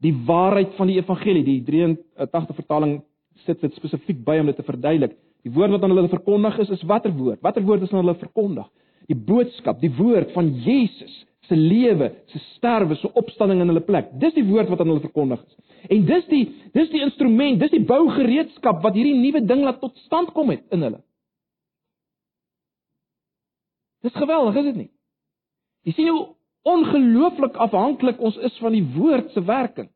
Die 0.00 0.14
waarheid 0.26 0.74
van 0.76 0.88
die 0.88 0.96
evangelie, 0.96 1.44
die 1.44 1.62
83 1.64 2.54
vertaling 2.54 3.00
sit 3.46 3.60
dit 3.60 3.74
spesifiek 3.76 4.20
by 4.24 4.38
om 4.40 4.48
dit 4.48 4.56
te 4.56 4.64
verduidelik. 4.64 5.16
Die 5.44 5.52
woord 5.52 5.72
wat 5.72 5.84
aan 5.84 5.92
hulle 5.94 6.12
verkondig 6.12 6.58
is, 6.64 6.72
is 6.76 6.84
watter 6.88 7.12
woord? 7.16 7.40
Watter 7.44 7.64
woord 7.64 7.84
is 7.84 7.92
aan 7.92 8.02
hulle 8.02 8.16
verkondig? 8.20 8.68
Die 9.08 9.16
boodskap, 9.16 9.80
die 9.80 9.92
woord 9.96 10.32
van 10.36 10.52
Jesus 10.64 11.14
se 11.50 11.58
lewe, 11.58 12.08
se 12.30 12.40
sterwe, 12.54 12.96
se 13.00 13.10
opstanding 13.18 13.60
in 13.60 13.72
hulle 13.72 13.82
plek. 13.84 14.14
Dis 14.22 14.36
die 14.38 14.46
woord 14.46 14.70
wat 14.70 14.80
aan 14.80 14.92
hulle 14.92 15.04
verkondig 15.04 15.42
is. 15.42 15.76
En 15.90 16.06
dis 16.06 16.26
die 16.30 16.44
dis 16.76 16.90
die 16.94 17.02
instrument, 17.02 17.60
dis 17.60 17.74
die 17.74 17.84
bougereedskap 17.84 18.82
wat 18.84 18.96
hierdie 18.96 19.18
nuwe 19.18 19.42
ding 19.44 19.64
laat 19.66 19.80
tot 19.82 19.96
stand 20.06 20.30
kom 20.36 20.52
het 20.54 20.62
in 20.70 20.86
hulle. 20.86 21.00
Dis 24.06 24.16
geweldig, 24.16 24.56
is 24.62 24.68
dit 24.70 24.82
nie? 24.86 24.90
Jy 25.84 25.96
sien 25.96 26.12
hoe 26.14 26.28
ongelooflik 26.70 27.56
afhanklik 27.60 28.20
ons 28.22 28.38
is 28.46 28.56
van 28.62 28.76
die 28.76 28.86
woord 28.94 29.34
se 29.34 29.42
werking. 29.44 29.90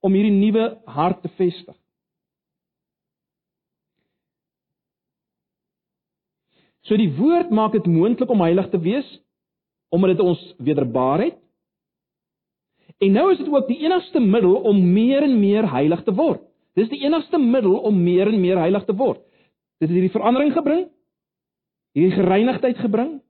om 0.00 0.16
hierdie 0.16 0.32
nuwe 0.32 0.66
hart 0.88 1.22
te 1.22 1.30
vestig. 1.36 1.76
So 6.90 6.98
die 6.98 7.12
woord 7.14 7.52
maak 7.54 7.76
dit 7.76 7.86
moontlik 7.86 8.30
om 8.34 8.42
heilig 8.42 8.66
te 8.72 8.80
wees 8.82 9.06
omdat 9.94 10.16
dit 10.16 10.22
ons 10.22 10.40
wederbaar 10.58 11.22
het. 11.22 11.36
En 12.98 13.14
nou 13.14 13.30
is 13.32 13.38
dit 13.38 13.48
ook 13.50 13.68
die 13.70 13.78
enigste 13.86 14.20
middel 14.22 14.56
om 14.66 14.78
meer 14.92 15.22
en 15.22 15.36
meer 15.38 15.66
heilig 15.70 16.02
te 16.06 16.14
word. 16.14 16.42
Dis 16.78 16.90
die 16.90 17.00
enigste 17.06 17.38
middel 17.38 17.76
om 17.86 18.02
meer 18.02 18.30
en 18.30 18.42
meer 18.42 18.58
heilig 18.58 18.84
te 18.86 18.94
word. 18.94 19.22
Dit 19.78 19.88
het 19.88 19.96
hierdie 19.96 20.14
verandering 20.14 20.52
gebring. 20.54 20.84
Hierdie 21.94 22.18
gereinigdheid 22.18 22.82
gebring 22.82 23.20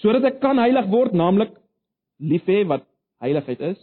sodat 0.00 0.22
ek 0.28 0.36
kan 0.38 0.58
heilig 0.62 0.86
word, 0.86 1.16
naamlik 1.18 1.50
lief 2.22 2.46
hê 2.46 2.60
wat 2.70 2.84
heiligheid 3.24 3.62
is. 3.72 3.78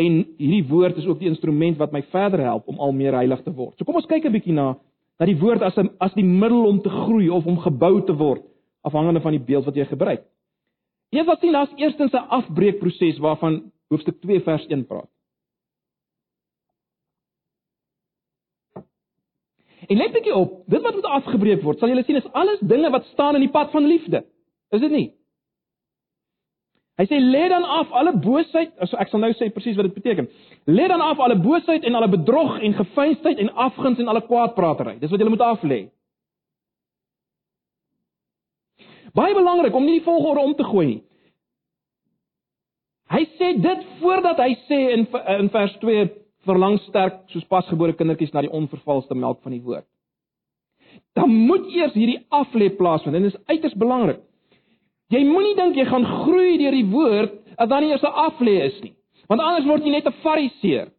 En 0.00 0.22
hierdie 0.40 0.64
woord 0.70 0.96
is 0.96 1.04
ook 1.04 1.20
die 1.20 1.28
instrument 1.28 1.76
wat 1.76 1.92
my 1.92 2.00
verder 2.08 2.40
help 2.48 2.72
om 2.72 2.80
al 2.80 2.96
meer 2.96 3.12
heilig 3.20 3.44
te 3.44 3.52
word. 3.52 3.76
So 3.76 3.84
kom 3.84 4.00
ons 4.00 4.08
kyk 4.08 4.24
'n 4.24 4.32
bietjie 4.32 4.56
na 4.56 4.74
dat 5.18 5.30
die 5.30 5.38
woord 5.38 5.62
as 5.62 5.76
'n 5.76 5.90
as 5.98 6.14
die 6.14 6.24
middel 6.24 6.66
om 6.66 6.80
te 6.82 6.90
groei 6.90 7.28
of 7.30 7.46
om 7.46 7.58
gebou 7.58 8.04
te 8.04 8.14
word 8.14 8.42
afhangende 8.82 9.20
van 9.20 9.32
die 9.32 9.44
beeld 9.44 9.64
wat 9.64 9.74
jy 9.74 9.84
gebruik. 9.84 10.24
Wat 11.10 11.40
sien 11.40 11.52
daar's 11.52 11.72
eerstens 11.76 12.12
'n 12.12 12.28
afbreekproses 12.28 13.18
waarvan 13.18 13.72
hoofstuk 13.88 14.20
2 14.20 14.40
vers 14.40 14.66
1 14.66 14.86
praat. 14.86 15.08
En 19.88 19.96
let 19.96 20.12
bietjie 20.12 20.34
op, 20.34 20.62
dit 20.66 20.82
wat 20.82 20.94
moet 20.94 21.04
afgebreek 21.04 21.62
word, 21.62 21.78
sal 21.78 21.88
julle 21.88 22.04
sien 22.04 22.16
is 22.16 22.32
alles 22.32 22.60
dinge 22.60 22.90
wat 22.90 23.04
staan 23.04 23.34
in 23.34 23.44
die 23.44 23.52
pad 23.52 23.70
van 23.70 23.86
liefde. 23.86 24.24
Is 24.70 24.80
dit 24.80 24.90
nie? 24.90 25.14
Hy 26.98 27.06
sê 27.10 27.18
lê 27.18 27.48
dan 27.50 27.64
af 27.66 27.90
alle 27.90 28.12
boosheid, 28.22 28.70
so 28.86 28.98
ek 29.02 29.10
sal 29.10 29.22
nou 29.22 29.32
sê 29.34 29.48
presies 29.50 29.74
wat 29.78 29.88
dit 29.88 29.96
beteken. 29.96 30.28
Lê 30.70 30.86
dan 30.88 31.02
af 31.02 31.18
alle 31.18 31.34
boosheid 31.42 31.82
en 31.84 31.98
alle 31.98 32.08
bedrog 32.12 32.60
en 32.62 32.76
gefeinsheid 32.78 33.40
en 33.42 33.50
afguns 33.66 33.98
en 33.98 34.10
alle 34.12 34.22
kwaadpratery. 34.28 35.00
Dis 35.00 35.10
wat 35.10 35.20
jy 35.20 35.32
moet 35.32 35.42
af 35.42 35.64
lê. 35.66 35.80
Baie 39.14 39.34
belangrik 39.34 39.74
om 39.74 39.84
nie 39.86 39.98
die 39.98 40.06
volgorde 40.06 40.42
om 40.42 40.54
te 40.54 40.66
gooi 40.66 40.86
nie. 40.86 41.00
Hy 43.14 43.22
sê 43.38 43.50
dit 43.62 43.82
voordat 44.00 44.38
hy 44.42 44.54
sê 44.68 44.78
in 44.94 45.04
in 45.38 45.50
vers 45.54 45.74
2 45.82 46.06
verlang 46.46 46.78
sterk 46.86 47.24
soos 47.32 47.46
pasgebore 47.50 47.94
kindertjies 47.98 48.32
na 48.34 48.42
die 48.44 48.52
onvervalste 48.54 49.14
melk 49.18 49.42
van 49.42 49.54
die 49.54 49.62
woord. 49.62 49.86
Dan 51.18 51.30
moet 51.48 51.66
eers 51.74 51.94
hierdie 51.94 52.22
aflê 52.30 52.70
plaasvind 52.78 53.16
en 53.16 53.26
dit 53.26 53.34
is 53.34 53.42
uiters 53.50 53.74
belangrik. 53.78 54.22
Jy 55.14 55.22
moenie 55.28 55.54
dink 55.58 55.78
jy 55.78 55.86
gaan 55.86 56.06
groei 56.24 56.56
deur 56.58 56.74
die 56.74 56.88
woord 56.90 57.34
as 57.60 57.68
dan 57.70 57.84
nie 57.84 57.92
eers 57.92 58.02
'n 58.02 58.18
aflê 58.26 58.54
is 58.66 58.80
nie. 58.82 58.94
Want 59.28 59.40
anders 59.40 59.66
word 59.66 59.84
jy 59.84 59.90
net 59.90 60.06
'n 60.06 60.20
fariseer. 60.22 60.90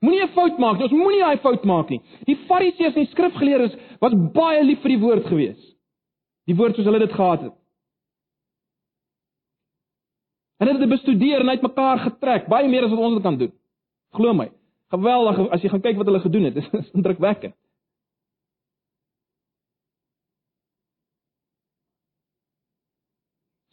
Moenie 0.00 0.22
'n 0.22 0.34
fout 0.36 0.58
maak 0.58 0.78
nie. 0.78 0.84
Ons 0.84 0.92
moenie 0.92 1.20
daai 1.20 1.38
fout 1.38 1.64
maak 1.64 1.90
nie. 1.90 2.00
Die 2.26 2.36
fariseërs 2.48 2.96
en 2.96 3.04
die 3.04 3.12
skrifgeleerdes 3.12 3.76
was 4.00 4.14
baie 4.32 4.62
lief 4.64 4.80
vir 4.82 4.88
die 4.94 5.00
woord 5.00 5.26
gewees. 5.26 5.60
Die 6.46 6.56
woord 6.56 6.76
soos 6.76 6.84
hulle 6.84 6.98
dit 6.98 7.12
gehad 7.12 7.40
het. 7.42 7.54
Hulle 10.60 10.72
het 10.72 10.80
dit 10.80 10.88
bestudeer 10.88 11.40
en 11.40 11.48
uitmekaar 11.48 11.98
getrek, 11.98 12.48
baie 12.48 12.68
meer 12.68 12.84
as 12.84 12.90
wat 12.90 12.98
ons 12.98 13.22
kan 13.22 13.38
doen. 13.38 13.52
Glo 14.14 14.32
my. 14.32 14.50
Geweldig 14.90 15.50
as 15.50 15.62
jy 15.62 15.68
gaan 15.68 15.82
kyk 15.82 15.96
wat 15.96 16.06
hulle 16.06 16.20
gedoen 16.20 16.44
het. 16.44 16.54
Dit 16.54 16.74
is 16.80 16.90
indrukwekkend. 16.94 17.54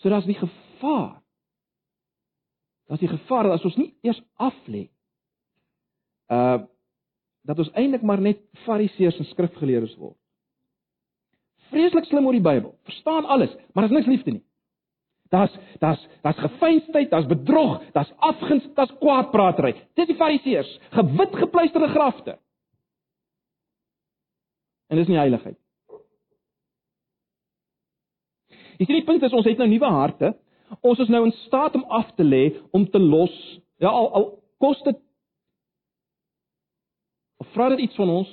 So 0.02 0.10
daar's 0.10 0.26
die 0.26 0.38
gevaar. 0.38 1.22
Daar's 2.90 3.00
die 3.00 3.12
gevaar 3.12 3.44
dat 3.48 3.60
as 3.60 3.66
ons 3.70 3.78
nie 3.80 3.94
eers 4.02 4.22
af 4.36 4.58
lê 4.68 4.90
uh 6.32 6.62
dat 7.42 7.58
ons 7.58 7.72
eintlik 7.74 8.04
maar 8.06 8.22
net 8.22 8.38
fariseërs 8.68 9.16
en 9.18 9.26
skrifgeleerdes 9.26 9.96
word. 9.98 10.14
Vreeslik 11.72 12.06
slim 12.06 12.28
oor 12.30 12.36
die 12.38 12.44
Bybel. 12.46 12.76
Verstaan 12.86 13.26
alles, 13.26 13.56
maar 13.74 13.88
daar's 13.88 13.96
niks 13.96 14.10
liefde 14.12 14.36
nie. 14.36 14.44
Daar's 15.34 15.56
daar's 15.82 16.04
daar's 16.22 16.38
gefeinsheid, 16.38 17.10
daar's 17.10 17.26
bedrog, 17.26 17.80
daar's 17.96 18.12
afguns, 18.18 18.68
daar's 18.78 18.94
kwaadpratery. 19.00 19.74
Dis 19.98 20.12
die 20.12 20.20
fariseërs, 20.20 20.70
gewit 20.94 21.36
gepleisterde 21.42 21.90
grafte. 21.96 22.38
En 24.88 25.02
dis 25.02 25.10
nie 25.10 25.18
heiligheid. 25.18 25.58
Jy 28.82 28.88
sien 28.88 28.98
die 28.98 29.06
punt 29.06 29.22
is 29.22 29.34
ons 29.38 29.46
het 29.46 29.60
nou 29.62 29.67
nuwe 29.70 29.89
harte. 29.94 30.32
Ons 30.82 31.04
is 31.04 31.10
nou 31.13 31.20
in 31.28 31.34
staat 31.44 31.76
om 31.78 31.84
af 31.94 32.08
te 32.17 32.26
lê, 32.26 32.48
om 32.74 32.88
te 32.89 32.98
los. 32.98 33.34
Ja, 33.78 33.91
al 33.94 34.08
al 34.17 34.26
kos 34.62 34.82
dit 34.88 34.98
of 37.41 37.50
vra 37.54 37.67
dit 37.74 37.84
iets 37.86 37.98
van 37.98 38.10
ons? 38.10 38.32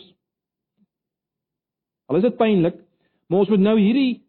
Al 2.09 2.17
is 2.17 2.25
dit 2.25 2.37
pynlik, 2.41 2.81
maar 3.29 3.45
ons 3.45 3.53
moet 3.53 3.61
nou 3.61 3.77
hierdie 3.77 4.23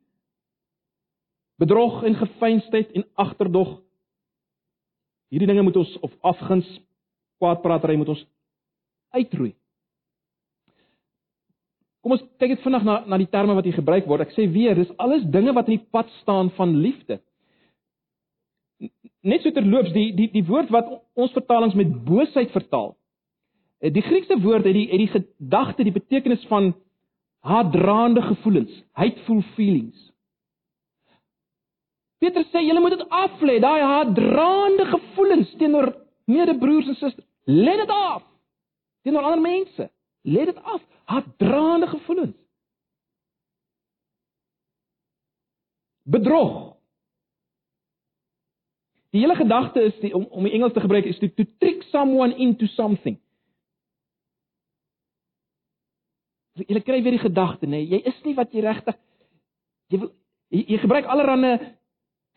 bedrog 1.59 2.03
en 2.07 2.19
gefeinsheid 2.19 2.91
en 2.95 3.07
agterdog 3.19 3.77
hierdie 5.31 5.47
dinge 5.47 5.63
moet 5.63 5.79
ons 5.79 5.95
of 6.03 6.15
afguns 6.33 6.67
kwaadpratery 7.39 7.95
moet 7.99 8.11
ons 8.15 8.25
uitroei. 9.15 9.53
Kom 12.03 12.15
ons 12.15 12.23
kyk 12.39 12.53
net 12.53 12.61
vinnig 12.63 12.85
na 12.87 12.99
na 13.11 13.17
die 13.19 13.29
terme 13.31 13.55
wat 13.57 13.67
hier 13.67 13.75
gebruik 13.75 14.07
word. 14.07 14.23
Ek 14.27 14.35
sê 14.35 14.47
weer, 14.51 14.77
dis 14.77 14.91
alles 14.97 15.25
dinge 15.33 15.53
wat 15.57 15.67
in 15.67 15.79
die 15.79 15.87
pad 15.91 16.07
staan 16.21 16.51
van 16.55 16.77
liefde. 16.79 17.19
Net 19.27 19.43
so 19.43 19.51
terloops 19.51 19.91
die 19.95 20.11
die 20.15 20.29
die 20.31 20.45
woord 20.47 20.71
wat 20.71 20.93
ons 21.19 21.35
vertalings 21.35 21.75
met 21.75 21.91
boosheid 22.07 22.53
vertaal. 22.55 22.93
Eh, 23.81 23.91
die 23.91 24.03
Griekse 24.03 24.39
woord 24.43 24.67
het 24.67 24.75
die 24.75 24.87
het 24.91 25.03
die 25.03 25.11
gedagte, 25.11 25.83
die 25.83 25.95
betekenis 25.95 26.45
van 26.51 26.73
haatdraande 27.43 28.21
gevoelens, 28.21 28.71
hateful 28.91 29.41
feelings. 29.55 29.99
Petrus 32.19 32.49
sê 32.51 32.63
julle 32.65 32.81
moet 32.83 32.97
dit 32.97 33.05
af 33.15 33.43
lê, 33.47 33.59
daai 33.63 33.79
haatdraande 33.79 34.87
gevoelens 34.91 35.51
teenoor 35.59 35.93
medebroers 36.27 36.91
en 36.91 36.97
susters. 36.99 37.27
Lê 37.47 37.75
dit 37.79 37.91
af. 37.95 38.23
Teenoor 39.03 39.29
ander 39.29 39.43
mense. 39.43 39.87
Lê 40.27 40.45
dit 40.45 40.59
af. 40.63 40.83
Haatdraande 41.09 41.87
gevoelens. 41.89 42.35
Bedrog. 46.09 46.77
Die 49.09 49.21
hele 49.21 49.35
gedagte 49.35 49.81
is 49.81 49.97
die, 50.03 50.13
om 50.13 50.27
om 50.29 50.45
die 50.45 50.53
Engels 50.53 50.73
te 50.73 50.83
gebruik 50.85 51.05
is 51.09 51.17
to, 51.17 51.29
to 51.33 51.45
trick 51.57 51.83
someone 51.89 52.35
into 52.37 52.69
something. 52.77 53.17
Jy 56.59 56.81
kry 56.85 56.99
weer 57.01 57.15
die 57.15 57.23
gedagte, 57.23 57.65
nê, 57.65 57.79
nee, 57.79 57.87
jy 57.93 58.01
is 58.09 58.17
nie 58.25 58.35
wat 58.37 58.51
jy 58.53 58.65
regtig 58.65 58.97
jy 59.89 59.99
wil 60.01 60.11
jy, 60.53 60.63
jy 60.73 60.79
gebruik 60.83 61.09
allerlei 61.09 61.55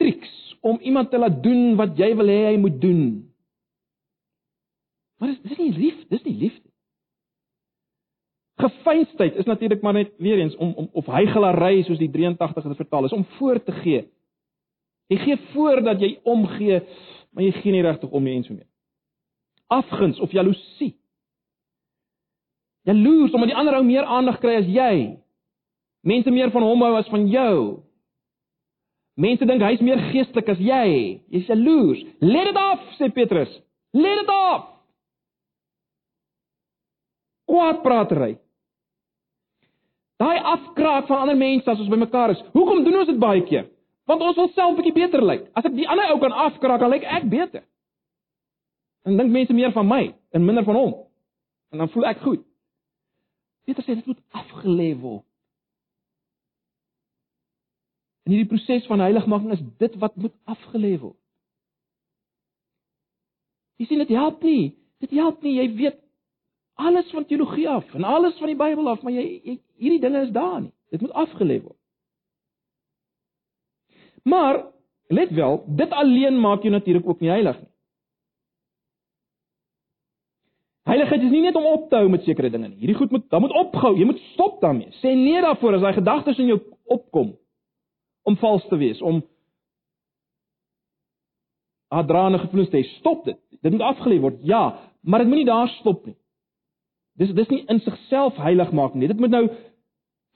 triks 0.01 0.33
om 0.63 0.81
iemand 0.81 1.11
te 1.11 1.21
laat 1.21 1.43
doen 1.45 1.77
wat 1.81 1.99
jy 1.99 2.13
wil 2.17 2.31
hê 2.31 2.41
hy 2.51 2.59
moet 2.61 2.81
doen. 2.81 3.03
Maar 5.21 5.33
dis 5.33 5.43
dis 5.51 5.61
nie 5.61 5.73
lief, 5.77 6.05
dis 6.11 6.25
nie 6.27 6.37
liefde. 6.47 6.62
Gefeinsheid 8.63 9.37
is 9.43 9.49
natuurlik 9.49 9.83
maar 9.83 9.97
net 9.99 10.13
weer 10.23 10.39
eens 10.39 10.57
om 10.57 10.73
om 10.79 10.89
of 10.93 11.07
hygelary 11.07 11.83
soos 11.83 11.99
die 11.99 12.11
83 12.11 12.69
dit 12.71 12.77
vertaal 12.77 13.05
is 13.11 13.13
om 13.17 13.25
voor 13.39 13.63
te 13.63 13.73
gee. 13.83 14.07
Jy 15.13 15.19
gee 15.27 15.39
voor 15.53 15.83
dat 15.83 16.01
jy 16.01 16.15
omgee, 16.23 16.83
maar 17.31 17.45
jy 17.45 17.53
gee 17.53 17.73
nie 17.73 17.83
regtig 17.83 18.11
om 18.11 18.23
nie 18.23 18.37
en 18.37 18.45
so 18.45 18.55
mee. 18.55 18.69
Afguns 19.67 20.21
of 20.21 20.33
jaloesie 20.33 20.95
Jaloers 22.83 23.33
omdat 23.33 23.49
die 23.49 23.57
ander 23.57 23.79
ou 23.79 23.85
meer 23.87 24.05
aandag 24.05 24.41
kry 24.43 24.57
as 24.59 24.67
jy. 24.67 24.95
Mense 26.03 26.31
meer 26.35 26.51
van 26.51 26.65
hom 26.67 26.83
hou 26.83 26.95
as 26.99 27.11
van 27.13 27.29
jou. 27.31 27.59
Mense 29.15 29.47
dink 29.47 29.63
hy's 29.63 29.83
meer 29.85 30.01
geestelik 30.11 30.51
as 30.51 30.63
jy. 30.63 30.87
Jy's 31.31 31.51
jaloers. 31.51 32.03
Let 32.25 32.51
dit 32.51 32.59
af, 32.59 32.87
sê 32.99 33.11
Petrus. 33.15 33.53
Let 33.95 34.23
dit 34.23 34.33
af. 34.35 34.67
Kwaadpratery. 37.53 38.35
Daai 40.23 40.39
afkraak 40.55 41.09
van 41.09 41.25
ander 41.25 41.37
mense 41.37 41.71
as 41.71 41.81
ons 41.83 41.91
bymekaar 41.91 42.31
is. 42.37 42.43
Hoekom 42.55 42.85
doen 42.85 43.01
ons 43.01 43.11
dit 43.11 43.19
baie 43.19 43.43
keer? 43.49 43.67
Want 44.11 44.23
ons 44.23 44.37
wil 44.39 44.51
self 44.55 44.73
'n 44.73 44.79
bietjie 44.79 44.95
beter 45.01 45.25
lyk. 45.25 45.49
As 45.55 45.65
ek 45.67 45.75
die 45.75 45.89
ander 45.89 46.13
ou 46.13 46.19
kan 46.21 46.33
afkraak, 46.33 46.81
dan 46.81 46.91
lyk 46.91 47.03
ek 47.03 47.29
beter. 47.31 47.63
En 49.05 49.17
dink 49.17 49.31
mense 49.31 49.53
meer 49.53 49.73
van 49.73 49.87
my 49.87 50.15
en 50.31 50.45
minder 50.45 50.65
van 50.65 50.75
hom. 50.75 50.93
En 51.73 51.79
dan 51.79 51.89
voel 51.89 52.07
ek 52.07 52.23
goed. 52.23 52.45
Petrus 53.65 53.87
sê 53.87 53.95
dit 53.95 54.07
moet 54.07 54.23
afgelê 54.31 54.93
word. 55.01 55.25
In 58.27 58.33
hierdie 58.33 58.51
proses 58.51 58.87
van 58.87 59.01
heiligmaking 59.01 59.53
is 59.53 59.63
dit 59.79 59.99
wat 59.99 60.17
moet 60.17 60.35
afgelê 60.45 60.99
word. 61.01 61.19
Jy 63.79 63.87
sien 63.87 63.99
dit 63.99 64.15
help 64.15 64.43
nie. 64.43 64.77
Dit 65.03 65.11
help 65.11 65.43
nie. 65.43 65.57
Jy 65.59 65.67
weet 65.75 65.99
alles 66.75 67.11
van 67.11 67.25
teologie 67.25 67.69
af 67.69 67.95
en 67.95 68.05
alles 68.05 68.39
van 68.39 68.47
die 68.47 68.57
Bybel 68.57 68.89
af, 68.89 69.03
maar 69.03 69.13
jy, 69.13 69.41
jy 69.45 69.59
hierdie 69.77 70.01
dinge 70.01 70.23
is 70.27 70.33
daar 70.33 70.61
nie. 70.61 70.73
Dit 70.91 71.01
moet 71.01 71.13
afgelê 71.13 71.61
word. 71.63 71.79
Maar 74.23 74.65
let 75.09 75.31
wel, 75.31 75.65
dit 75.67 75.91
alleen 75.91 76.41
maak 76.41 76.63
jou 76.63 76.73
natuurlik 76.73 77.09
ook 77.09 77.21
nie 77.21 77.31
heilig 77.31 77.59
nie. 77.61 77.73
Heiligheid 80.83 81.23
is 81.23 81.31
nie 81.31 81.45
net 81.45 81.57
om 81.57 81.67
op 81.67 81.89
te 81.91 81.97
hou 81.97 82.09
met 82.11 82.25
sekere 82.27 82.51
dinge 82.51 82.69
nie. 82.69 82.81
Hierdie 82.83 82.99
goed 82.99 83.11
moet 83.11 83.29
dan 83.31 83.41
moet 83.41 83.55
opgehou. 83.55 83.95
Jy 83.99 84.07
moet 84.09 84.23
stop 84.33 84.61
daarmee. 84.61 84.91
Sê 84.99 85.15
nee 85.15 85.41
daarvoor 85.41 85.79
as 85.79 85.85
daai 85.85 85.99
gedagtes 86.01 86.41
in 86.43 86.51
jou 86.51 86.59
opkom 86.91 87.37
om 88.23 88.37
vals 88.39 88.67
te 88.71 88.77
wees, 88.79 89.01
om 89.03 89.23
adrane 91.93 92.39
gevoelens 92.39 92.71
te 92.71 92.81
hê. 92.81 92.89
Stop 92.99 93.25
dit. 93.25 93.39
Dit 93.63 93.73
moet 93.73 93.87
afgelê 93.87 94.19
word. 94.21 94.43
Ja, 94.47 94.79
maar 95.01 95.23
dit 95.23 95.29
moenie 95.29 95.47
daar 95.47 95.71
stop 95.79 96.07
nie. 96.07 96.17
Dis 97.21 97.33
dis 97.37 97.51
nie 97.53 97.65
in 97.69 97.81
sigself 97.85 98.39
heilig 98.41 98.73
maak 98.73 98.95
nie. 98.95 99.09
Dit 99.11 99.21
moet 99.21 99.33
nou 99.33 99.47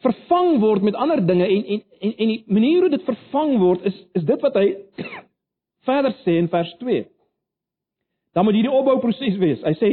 vervang 0.04 0.58
word 0.60 0.84
met 0.84 0.98
ander 1.00 1.22
dinge 1.24 1.46
en 1.48 1.64
en 1.64 1.82
en 2.00 2.12
en 2.12 2.32
die 2.32 2.42
manier 2.52 2.84
hoe 2.84 2.92
dit 2.92 3.06
vervang 3.06 3.56
word 3.62 3.86
is 3.88 3.96
is 4.18 4.26
dit 4.28 4.42
wat 4.44 4.58
hy 4.60 4.66
verder 5.88 6.14
sê 6.24 6.36
in 6.40 6.50
vers 6.52 6.72
2. 6.82 7.06
Dan 8.36 8.44
moet 8.44 8.58
hierdie 8.58 8.76
opbouproses 8.76 9.38
wees. 9.40 9.62
Hy 9.64 9.74
sê 9.80 9.92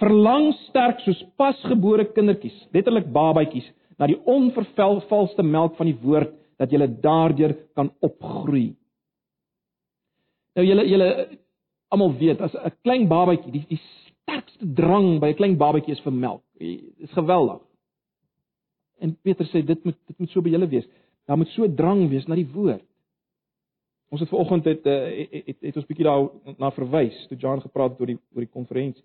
verlang 0.00 0.52
sterk 0.68 1.02
soos 1.04 1.18
pasgebore 1.40 2.06
kindertjies, 2.14 2.56
letterlik 2.72 3.10
babatjies, 3.12 3.66
na 3.98 4.08
die 4.08 4.20
onvervalste 4.30 5.44
melk 5.44 5.74
van 5.76 5.90
die 5.90 5.98
woord 6.00 6.32
dat 6.60 6.70
julle 6.72 6.88
daardeur 7.02 7.56
kan 7.76 7.90
opgroei. 8.04 8.70
Nou 10.56 10.64
julle 10.66 10.86
julle 10.88 11.10
almal 11.90 12.14
weet 12.20 12.40
as 12.40 12.54
'n 12.54 12.72
klein 12.84 13.08
babatjie, 13.08 13.52
die 13.52 13.66
die 13.68 13.80
sterkste 14.22 14.72
drang 14.74 15.18
by 15.20 15.32
'n 15.32 15.38
klein 15.40 15.56
babatjie 15.56 15.92
is 15.92 16.04
vir 16.04 16.12
melk. 16.12 16.42
Dit 16.58 17.08
is 17.08 17.12
geweldig. 17.12 17.60
En 19.00 19.16
Petrus 19.22 19.50
sê 19.50 19.64
dit 19.64 19.84
moet 19.84 19.96
dit 20.06 20.18
moet 20.18 20.30
so 20.30 20.42
by 20.42 20.50
julle 20.50 20.68
wees. 20.68 20.88
Daar 21.26 21.36
moet 21.36 21.48
so 21.48 21.74
drang 21.74 22.08
wees 22.08 22.26
na 22.26 22.34
die 22.34 22.48
woord. 22.52 22.84
Ons 24.10 24.20
het 24.20 24.28
vanoggend 24.28 24.64
het, 24.64 24.84
het 24.84 25.30
het 25.30 25.46
het 25.46 25.56
het 25.60 25.76
ons 25.76 25.86
bietjie 25.86 26.04
daar 26.04 26.28
na 26.58 26.70
verwys 26.70 27.26
toe 27.28 27.38
John 27.38 27.60
gepraat 27.60 27.90
het 27.90 28.00
oor 28.00 28.06
die 28.06 28.18
oor 28.34 28.44
die 28.44 28.52
konferensie. 28.52 29.04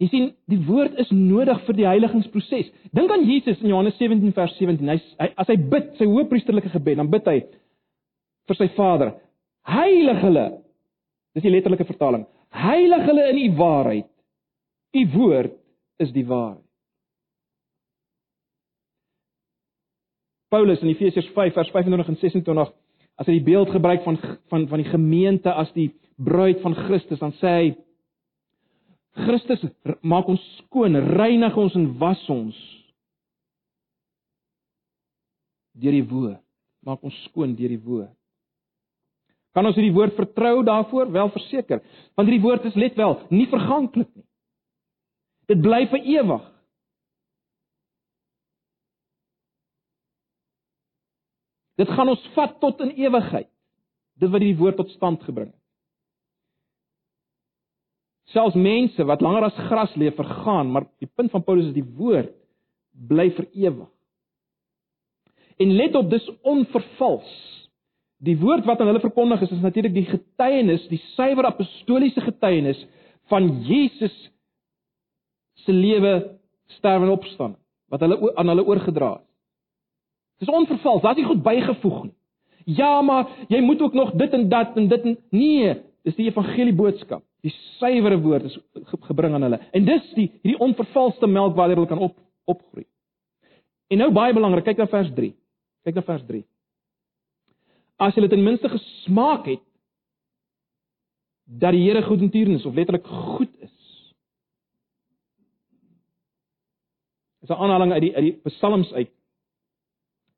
Jy 0.00 0.06
sien, 0.08 0.28
die 0.48 0.60
woord 0.64 0.96
is 1.02 1.10
nodig 1.12 1.58
vir 1.66 1.76
die 1.76 1.84
heiligingsproses. 1.84 2.70
Dink 2.96 3.10
aan 3.12 3.26
Jesus 3.28 3.60
in 3.60 3.68
Johannes 3.68 3.98
17 4.00 4.32
vers 4.32 4.54
17. 4.56 4.88
Hy, 4.88 4.96
hy 5.20 5.26
as 5.42 5.50
hy 5.52 5.56
bid, 5.60 5.90
sy 5.98 6.08
hoëpriesterlike 6.08 6.72
gebed, 6.72 6.96
dan 7.02 7.10
bid 7.12 7.28
hy 7.28 7.42
vir 8.48 8.56
sy 8.56 8.70
Vader: 8.78 9.12
"Heilig 9.70 10.20
hulle." 10.24 10.46
Dis 11.34 11.46
die 11.46 11.52
letterlike 11.52 11.86
vertaling. 11.86 12.26
"Heilig 12.50 13.06
hulle 13.06 13.28
in 13.30 13.38
u 13.38 13.56
waarheid. 13.56 14.10
U 14.94 15.02
woord 15.14 15.54
is 15.98 16.12
die 16.12 16.26
waarheid." 16.26 16.66
Paulus 20.50 20.80
in 20.82 20.88
Efesiërs 20.90 21.30
5 21.34 21.54
vers 21.54 21.70
25 21.70 22.08
en 22.08 22.16
26 22.16 22.72
as 23.20 23.28
hy 23.28 23.36
die 23.36 23.46
beeld 23.46 23.70
gebruik 23.70 24.02
van 24.02 24.18
van 24.50 24.66
van 24.68 24.82
die 24.82 24.90
gemeente 24.90 25.52
as 25.52 25.70
die 25.76 25.90
bruid 26.16 26.60
van 26.64 26.74
Christus, 26.74 27.20
dan 27.20 27.32
sê 27.38 27.52
hy 27.54 27.70
Christus 29.26 29.62
maak 30.06 30.28
ons 30.30 30.42
skoon, 30.58 30.96
reinig 31.16 31.56
ons 31.58 31.74
en 31.78 31.88
was 31.98 32.20
ons 32.30 32.56
deur 35.80 35.96
die 35.96 36.06
woord. 36.06 36.40
Maak 36.86 37.02
ons 37.04 37.16
skoon 37.28 37.54
deur 37.58 37.72
die 37.72 37.82
woord. 37.84 38.14
Kan 39.56 39.66
ons 39.66 39.74
hierdie 39.78 39.94
woord 39.94 40.14
vertrou 40.14 40.60
daarvoor? 40.66 41.10
Wel 41.10 41.30
verseker, 41.34 41.82
want 42.14 42.28
hierdie 42.28 42.44
woord 42.44 42.66
is 42.70 42.78
let 42.78 42.98
wel 42.98 43.16
nie 43.34 43.48
verganklik 43.50 44.10
nie. 44.14 44.26
Dit 45.50 45.62
bly 45.64 45.82
vir 45.90 46.04
ewig. 46.18 46.44
Dit 51.80 51.90
gaan 51.96 52.12
ons 52.12 52.28
vat 52.36 52.58
tot 52.62 52.82
in 52.84 52.92
ewigheid. 53.00 53.48
Dit 54.20 54.30
wat 54.30 54.44
die 54.44 54.56
woord 54.58 54.78
tot 54.78 54.92
stand 54.94 55.22
gebring 55.24 55.48
het. 55.48 55.56
Selfs 58.30 58.54
mense 58.54 59.02
wat 59.08 59.24
langer 59.24 59.48
as 59.48 59.62
gras 59.66 59.94
leef 59.98 60.14
vergaan, 60.14 60.70
maar 60.70 60.86
die 61.02 61.08
punt 61.08 61.32
van 61.32 61.42
Paulus 61.42 61.72
is 61.72 61.74
die 61.74 61.86
woord 61.98 62.30
bly 63.10 63.30
vir 63.34 63.48
ewig. 63.64 63.88
En 65.60 65.72
let 65.76 65.96
op, 65.98 66.06
dis 66.12 66.28
onvervals. 66.46 67.32
Die 68.20 68.36
woord 68.40 68.66
wat 68.68 68.80
aan 68.80 68.90
hulle 68.90 69.00
verkondig 69.00 69.40
is, 69.46 69.52
is 69.54 69.62
natuurlik 69.64 69.94
die 69.96 70.08
getuienis, 70.08 70.84
die 70.92 71.00
suiwer 71.14 71.48
apostoliese 71.48 72.20
getuienis 72.20 72.80
van 73.32 73.48
Jesus 73.64 74.16
se 75.64 75.72
lewe, 75.72 76.12
sterwe 76.76 77.08
en 77.08 77.14
opstaan 77.16 77.56
wat 77.90 78.04
hulle 78.04 78.34
aan 78.38 78.52
hulle 78.52 78.64
oorgedra 78.68 79.14
het. 79.16 79.26
Dis 80.40 80.52
onvervals, 80.52 81.02
daar's 81.02 81.18
nie 81.18 81.26
goed 81.26 81.42
bygevoeg 81.44 82.02
nie. 82.04 82.14
Ja, 82.76 83.00
maar 83.02 83.28
jy 83.48 83.60
moet 83.64 83.80
ook 83.82 83.96
nog 83.96 84.12
dit 84.20 84.32
en 84.36 84.48
dat 84.48 84.76
en 84.76 84.88
dit 84.88 85.08
en 85.08 85.16
nee, 85.34 85.74
dis 86.06 86.16
die 86.16 86.28
evangelie 86.28 86.74
boodskap. 86.76 87.24
Die 87.44 87.52
suiwere 87.80 88.20
woord 88.20 88.46
is 88.50 88.58
gebring 89.08 89.34
aan 89.34 89.48
hulle. 89.48 89.58
En 89.72 89.84
dis 89.84 90.06
die 90.14 90.28
hierdie 90.42 90.60
onvervalste 90.60 91.26
melk 91.26 91.56
waar 91.56 91.72
hulle 91.72 91.88
kan 91.88 91.98
op 91.98 92.16
opgroei. 92.44 92.86
En 93.90 93.98
nou 94.04 94.10
baie 94.14 94.34
belangrik, 94.36 94.64
kyk 94.68 94.84
na 94.84 94.86
vers 94.92 95.10
3. 95.16 95.32
Kyk 95.88 95.96
na 95.98 96.04
vers 96.06 96.24
3. 96.28 96.44
As 98.00 98.16
jy 98.16 98.28
ten 98.32 98.44
minste 98.44 98.70
gesmaak 98.72 99.44
het 99.50 99.60
dat 101.60 101.74
die 101.74 101.82
Here 101.84 102.02
goed 102.06 102.22
en 102.24 102.30
tierenis 102.30 102.64
of 102.64 102.74
letterlik 102.74 103.06
goed 103.06 103.50
is. 103.60 103.76
Dis 107.40 107.50
'n 107.50 107.60
aanhaling 107.60 107.92
uit 107.92 108.02
die 108.02 108.14
uit 108.16 108.24
die 108.24 108.40
Psalms 108.50 108.92
uit 108.92 109.10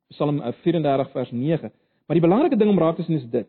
Psalm 0.07 0.41
34 0.41 1.11
vers 1.11 1.31
9. 1.31 1.71
Maar 2.05 2.17
die 2.19 2.27
belangrike 2.27 2.57
ding 2.57 2.69
om 2.69 2.79
raak 2.79 2.95
te 2.95 3.03
sien 3.03 3.15
is 3.15 3.29
dit. 3.29 3.47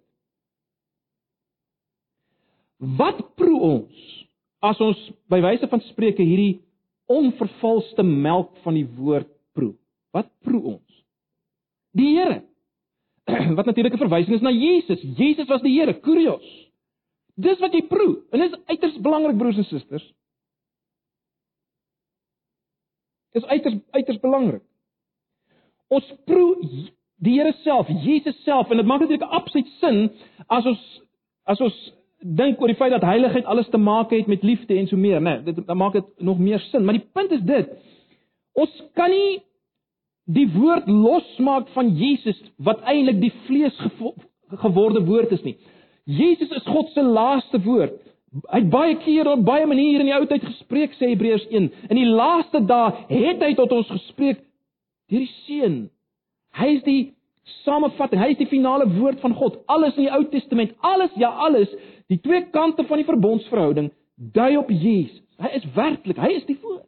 Wat 2.76 3.34
proe 3.34 3.60
ons 3.60 4.26
as 4.58 4.80
ons 4.80 5.10
by 5.28 5.40
wyse 5.40 5.68
van 5.68 5.80
spreuke 5.80 6.22
hierdie 6.22 6.62
onvervalste 7.06 8.02
melk 8.02 8.56
van 8.62 8.74
die 8.74 8.86
woord 8.96 9.28
proe? 9.52 9.74
Wat 10.10 10.30
proe 10.40 10.62
ons? 10.62 11.04
Die 11.90 12.16
Here. 12.16 12.42
Wat 13.56 13.64
natuurlik 13.64 13.92
'n 13.92 14.04
verwysing 14.04 14.34
is 14.34 14.40
na 14.40 14.50
Jesus. 14.50 15.00
Jesus 15.16 15.46
was 15.46 15.62
die 15.62 15.80
Here, 15.80 16.00
Kurios. 16.00 16.72
Dis 17.34 17.58
wat 17.58 17.72
jy 17.74 17.82
proe. 17.90 18.22
En 18.30 18.38
dit 18.38 18.52
is 18.52 18.58
uiters 18.64 19.00
belangrik 19.02 19.38
broers 19.38 19.56
en 19.56 19.64
susters. 19.64 20.04
Dit 23.34 23.42
is 23.42 23.48
uiters 23.48 23.74
uiters 23.90 24.20
belangrik. 24.20 24.62
Ons 25.88 26.12
proe 26.24 26.54
die 27.24 27.34
Here 27.40 27.52
self, 27.62 27.88
Jesus 28.04 28.38
self 28.44 28.70
en 28.70 28.76
dit 28.76 28.86
maak 28.86 29.02
natuurlik 29.02 29.30
absoluut 29.30 29.68
sin 29.80 30.06
as 30.46 30.66
ons 30.66 30.84
as 31.44 31.60
ons 31.60 31.76
dink 32.24 32.60
oor 32.60 32.70
die 32.70 32.78
feit 32.78 32.94
dat 32.94 33.04
heiligheid 33.04 33.48
alles 33.50 33.68
te 33.68 33.80
maak 33.80 34.14
het 34.14 34.30
met 34.30 34.42
liefde 34.46 34.78
en 34.78 34.86
so 34.88 34.96
meer, 34.96 35.20
né? 35.20 35.40
Nee, 35.42 35.54
dit 35.54 35.66
dan 35.66 35.76
maak 35.76 35.92
dit 35.92 36.06
nog 36.18 36.38
meer 36.38 36.62
sin, 36.70 36.84
maar 36.84 36.96
die 36.96 37.08
punt 37.12 37.34
is 37.36 37.42
dit. 37.44 37.74
Ons 38.54 38.72
kan 38.94 39.10
nie 39.10 39.42
die 40.24 40.46
woord 40.54 40.88
losmaak 40.88 41.68
van 41.74 41.92
Jesus 41.98 42.40
wat 42.56 42.82
eintlik 42.88 43.20
die 43.20 43.32
vlees 43.48 43.76
geworde 44.62 45.04
woord 45.04 45.32
is 45.36 45.42
nie. 45.44 45.56
Jesus 46.04 46.50
is 46.52 46.66
God 46.68 46.90
se 46.92 47.02
laaste 47.02 47.60
woord. 47.64 47.96
Hy 48.50 48.60
het 48.64 48.70
baie 48.70 48.96
keer 49.04 49.28
op 49.30 49.44
baie 49.46 49.66
maniere 49.66 50.02
in 50.02 50.10
die 50.10 50.16
ou 50.16 50.24
tyd 50.28 50.42
gespreek 50.42 50.96
sê 50.98 51.12
Hebreërs 51.12 51.46
1. 51.50 51.68
In 51.90 52.00
die 52.00 52.08
laaste 52.08 52.60
dae 52.66 53.04
het 53.10 53.42
hy 53.44 53.52
tot 53.58 53.72
ons 53.72 53.90
gespreek 53.92 54.40
deur 55.12 55.22
die 55.22 55.34
Seun. 55.44 55.76
Hy 56.54 56.70
is 56.78 56.82
die 56.86 57.00
samevatting, 57.62 58.20
hy 58.22 58.32
is 58.32 58.40
die 58.40 58.50
finale 58.50 58.88
woord 58.96 59.20
van 59.22 59.34
God. 59.36 59.60
Alles 59.70 59.96
in 59.98 60.06
die 60.06 60.14
Ou 60.14 60.22
Testament, 60.32 60.72
alles 60.82 61.12
ja 61.20 61.30
alles 61.46 61.70
Die 62.06 62.20
twee 62.20 62.44
kante 62.50 62.84
van 62.84 63.00
die 63.00 63.08
verbondsverhouding 63.08 63.92
dui 64.14 64.56
op 64.56 64.68
Jesus. 64.70 65.22
Hy 65.40 65.50
is 65.56 65.64
werklik, 65.74 66.18
hy 66.20 66.34
is 66.36 66.44
die 66.46 66.58
woord. 66.62 66.84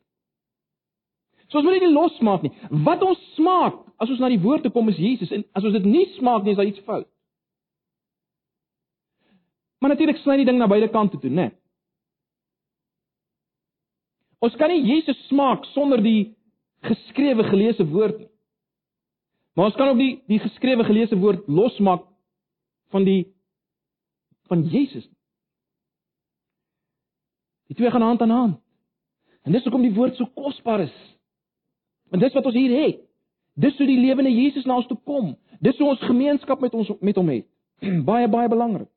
So 1.49 1.59
ons 1.59 1.67
moet 1.67 1.79
dit 1.79 1.87
nie 1.87 1.95
losmaak 1.95 2.43
nie. 2.43 2.53
Wat 2.87 3.03
ons 3.07 3.21
smaak 3.37 3.83
as 4.03 4.11
ons 4.11 4.21
na 4.21 4.31
die 4.33 4.41
woord 4.43 4.67
toe 4.67 4.73
kom 4.75 4.89
is 4.93 4.99
Jesus 5.01 5.31
en 5.33 5.45
as 5.57 5.65
ons 5.65 5.77
dit 5.77 5.87
nie 5.87 6.07
smaak 6.17 6.45
nie 6.45 6.53
is 6.53 6.59
daar 6.59 6.69
iets 6.69 6.83
fout. 6.89 7.09
Maar 9.81 9.95
natuurlik 9.95 10.19
sny 10.23 10.41
die 10.41 10.49
ding 10.49 10.59
na 10.59 10.69
beide 10.71 10.89
kante 10.91 11.21
toe, 11.21 11.31
né? 11.31 11.51
Ons 14.43 14.57
kan 14.61 14.73
nie 14.73 14.85
Jesus 14.85 15.19
smaak 15.31 15.65
sonder 15.73 16.03
die 16.03 16.35
geskrewe 16.87 17.47
geleesde 17.49 17.87
woord 17.89 18.19
nie. 18.21 18.31
Maar 19.57 19.71
ons 19.71 19.77
kan 19.79 19.89
ook 19.89 20.01
die 20.01 20.15
die 20.29 20.41
geskrewe 20.43 20.85
geleesde 20.85 21.17
woord 21.21 21.47
losmaak 21.49 22.05
van 22.93 23.07
die 23.07 23.33
van 24.51 24.63
Jesus. 24.71 25.07
Die 27.67 27.77
twee 27.77 27.91
gaan 27.91 28.03
hand 28.03 28.23
aan 28.23 28.31
hand. 28.31 28.59
En 29.43 29.53
dis 29.53 29.63
hoekom 29.63 29.83
die 29.83 29.95
woord 29.95 30.17
so 30.19 30.27
kosbaar 30.35 30.85
is. 30.85 30.95
Want 32.11 32.23
dis 32.23 32.35
wat 32.37 32.45
ons 32.45 32.55
hier 32.55 32.75
het. 32.83 33.01
Dis 33.57 33.77
hoe 33.79 33.87
die 33.89 34.01
lewende 34.01 34.31
Jesus 34.31 34.65
na 34.65 34.77
ons 34.77 34.87
toe 34.87 34.99
kom. 35.05 35.35
Dis 35.61 35.79
hoe 35.79 35.89
ons 35.89 36.05
gemeenskap 36.05 36.61
met 36.61 36.75
ons 36.75 36.91
met 37.01 37.17
hom 37.17 37.33
het. 37.33 37.47
baie 38.11 38.29
baie 38.29 38.49
belangrik. 38.49 38.91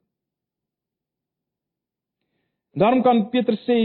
Daarom 2.80 3.02
kan 3.04 3.26
Petrus 3.30 3.62
sê 3.68 3.80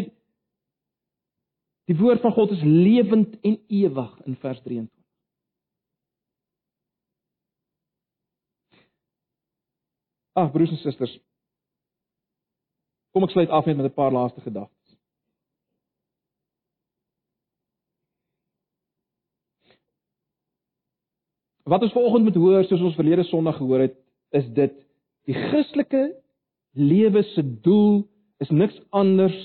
die 1.89 1.97
woord 1.99 2.23
van 2.25 2.33
God 2.33 2.53
is 2.57 2.63
lewend 2.65 3.37
en 3.43 3.59
ewig 3.69 4.13
in 4.25 4.37
vers 4.41 4.61
23. 4.65 4.91
Ag 10.35 10.51
broers 10.51 10.73
en 10.75 10.81
susters, 10.83 11.15
Kom 13.15 13.23
ek 13.23 13.31
sluit 13.31 13.51
af 13.55 13.67
met 13.67 13.79
'n 13.79 13.95
paar 13.95 14.13
laaste 14.13 14.41
gedagtes. 14.41 14.84
Wat 21.64 21.83
ons 21.83 21.92
vanoggend 21.92 22.24
moet 22.24 22.35
hoor, 22.35 22.64
soos 22.64 22.83
ons 22.85 22.96
verlede 22.98 23.24
Sondag 23.24 23.57
gehoor 23.57 23.87
het, 23.87 23.96
is 24.37 24.48
dit 24.57 24.74
die 25.24 25.37
Christelike 25.37 26.11
lewe 26.77 27.23
se 27.33 27.44
doel 27.65 28.02
is 28.42 28.50
niks 28.50 28.77
anders 28.92 29.37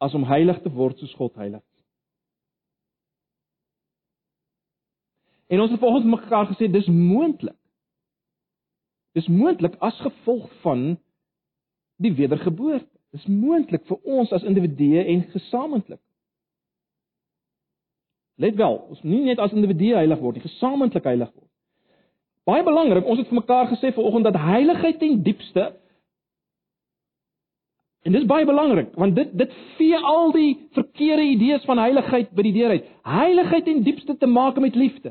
as 0.00 0.14
om 0.14 0.24
heilig 0.28 0.62
te 0.62 0.72
word 0.72 0.98
soos 1.00 1.12
God 1.18 1.34
heilig 1.40 1.60
is. 1.60 1.84
En 5.52 5.60
ons 5.60 5.70
het 5.70 5.80
vanoggend 5.80 6.10
mekaar 6.10 6.48
gesê 6.50 6.70
dis 6.72 6.88
moontlik. 6.88 7.58
Dis 9.16 9.28
moontlik 9.28 9.76
as 9.84 9.96
gevolg 10.04 10.48
van 10.64 10.88
die 12.02 12.12
wedergeboorte. 12.16 12.88
Dit 13.12 13.20
is 13.20 13.28
moontlik 13.30 13.84
vir 13.88 14.00
ons 14.18 14.32
as 14.32 14.44
individue 14.44 15.04
en 15.04 15.22
gesamentlik. 15.32 16.00
Let 18.36 18.56
wel, 18.56 18.76
ons 18.92 19.02
nie 19.02 19.22
net 19.24 19.40
as 19.40 19.54
individue 19.56 19.96
heilig 19.96 20.20
word 20.20 20.36
nie, 20.36 20.44
gesamentlik 20.44 21.04
heilig 21.08 21.30
word. 21.32 21.48
Baie 22.46 22.62
belangrik, 22.62 23.06
ons 23.08 23.18
het 23.18 23.30
vir 23.30 23.40
mekaar 23.40 23.70
gesê 23.72 23.90
vanoggend 23.96 24.28
dat 24.28 24.38
heiligheid 24.38 24.98
ten 25.00 25.22
diepste 25.26 25.72
En 28.06 28.14
dis 28.14 28.26
baie 28.30 28.46
belangrik 28.46 28.92
want 28.94 29.16
dit 29.18 29.32
dit 29.34 29.54
vee 29.76 29.98
al 29.98 30.28
die 30.30 30.68
verkeerde 30.76 31.24
idees 31.26 31.64
van 31.66 31.80
heiligheid 31.82 32.28
by 32.38 32.44
die 32.46 32.52
deur 32.54 32.76
uit. 32.76 32.84
Heiligheid 33.02 33.64
ten 33.66 33.82
diepste 33.82 34.14
te 34.16 34.28
maak 34.30 34.60
met 34.62 34.78
liefde. 34.78 35.10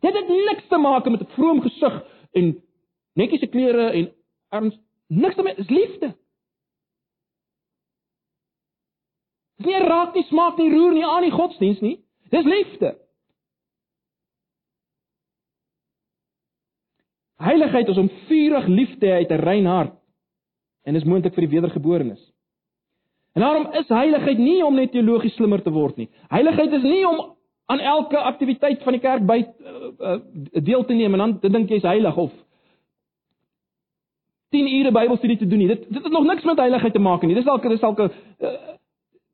Dit 0.00 0.16
het 0.16 0.28
niks 0.28 0.64
te 0.72 0.78
maak 0.80 1.04
met 1.04 1.20
'n 1.20 1.34
vroom 1.36 1.60
gesig 1.60 1.98
en 2.32 2.62
netjiese 3.12 3.46
klere 3.46 3.90
en 3.90 4.08
erns 4.48 4.78
Niks 5.08 5.34
daarmee 5.34 5.54
is 5.54 5.68
liefde. 5.68 6.06
Dis 6.06 6.16
nie 9.66 9.78
raak 9.82 10.14
nie, 10.14 10.24
smaak 10.28 10.58
nie, 10.58 10.70
roer 10.72 10.94
nie 10.94 11.06
aan 11.06 11.26
die 11.26 11.34
godsdiens 11.34 11.80
nie. 11.84 11.98
Dis 12.30 12.46
liefde. 12.46 12.94
Heiligheid 17.38 17.88
is 17.88 17.98
om 17.98 18.10
vurig 18.26 18.66
lief 18.66 18.98
te 18.98 19.06
hê 19.06 19.22
uit 19.22 19.30
'n 19.30 19.44
rein 19.44 19.66
hart 19.66 19.94
en 20.84 20.96
is 20.96 21.04
moontlik 21.04 21.34
vir 21.34 21.46
die 21.46 21.54
wedergeborenes. 21.54 22.20
En 23.34 23.42
daarom 23.42 23.72
is 23.72 23.88
heiligheid 23.88 24.38
nie 24.38 24.64
om 24.64 24.74
net 24.74 24.92
teologies 24.92 25.34
slimmer 25.34 25.62
te 25.62 25.70
word 25.70 25.96
nie. 25.96 26.08
Heiligheid 26.28 26.72
is 26.72 26.82
nie 26.82 27.06
om 27.06 27.36
aan 27.66 27.80
elke 27.80 28.18
aktiwiteit 28.18 28.82
van 28.82 28.92
die 28.92 29.00
kerk 29.00 29.26
by 29.26 29.38
uh, 29.44 29.90
uh, 30.00 30.18
deel 30.64 30.84
te 30.84 30.94
neem 30.94 31.12
en 31.12 31.18
dan 31.18 31.38
te 31.38 31.50
dink 31.52 31.68
jy's 31.68 31.82
heilig 31.82 32.16
of 32.16 32.32
10 34.50 34.66
ure 34.78 34.92
Bybelstudie 34.92 35.36
te 35.38 35.46
doen 35.46 35.58
nie. 35.58 35.68
Dit 35.68 35.84
dit 35.92 36.02
het 36.02 36.12
nog 36.12 36.24
niks 36.24 36.44
met 36.44 36.58
heiligheid 36.58 36.92
te 36.92 36.98
maak 36.98 37.22
nie. 37.22 37.34
Dis 37.34 37.44
dalk 37.44 37.62
dis 37.68 37.80
dalk 37.80 37.98
'n 37.98 38.10
uh, 38.40 38.77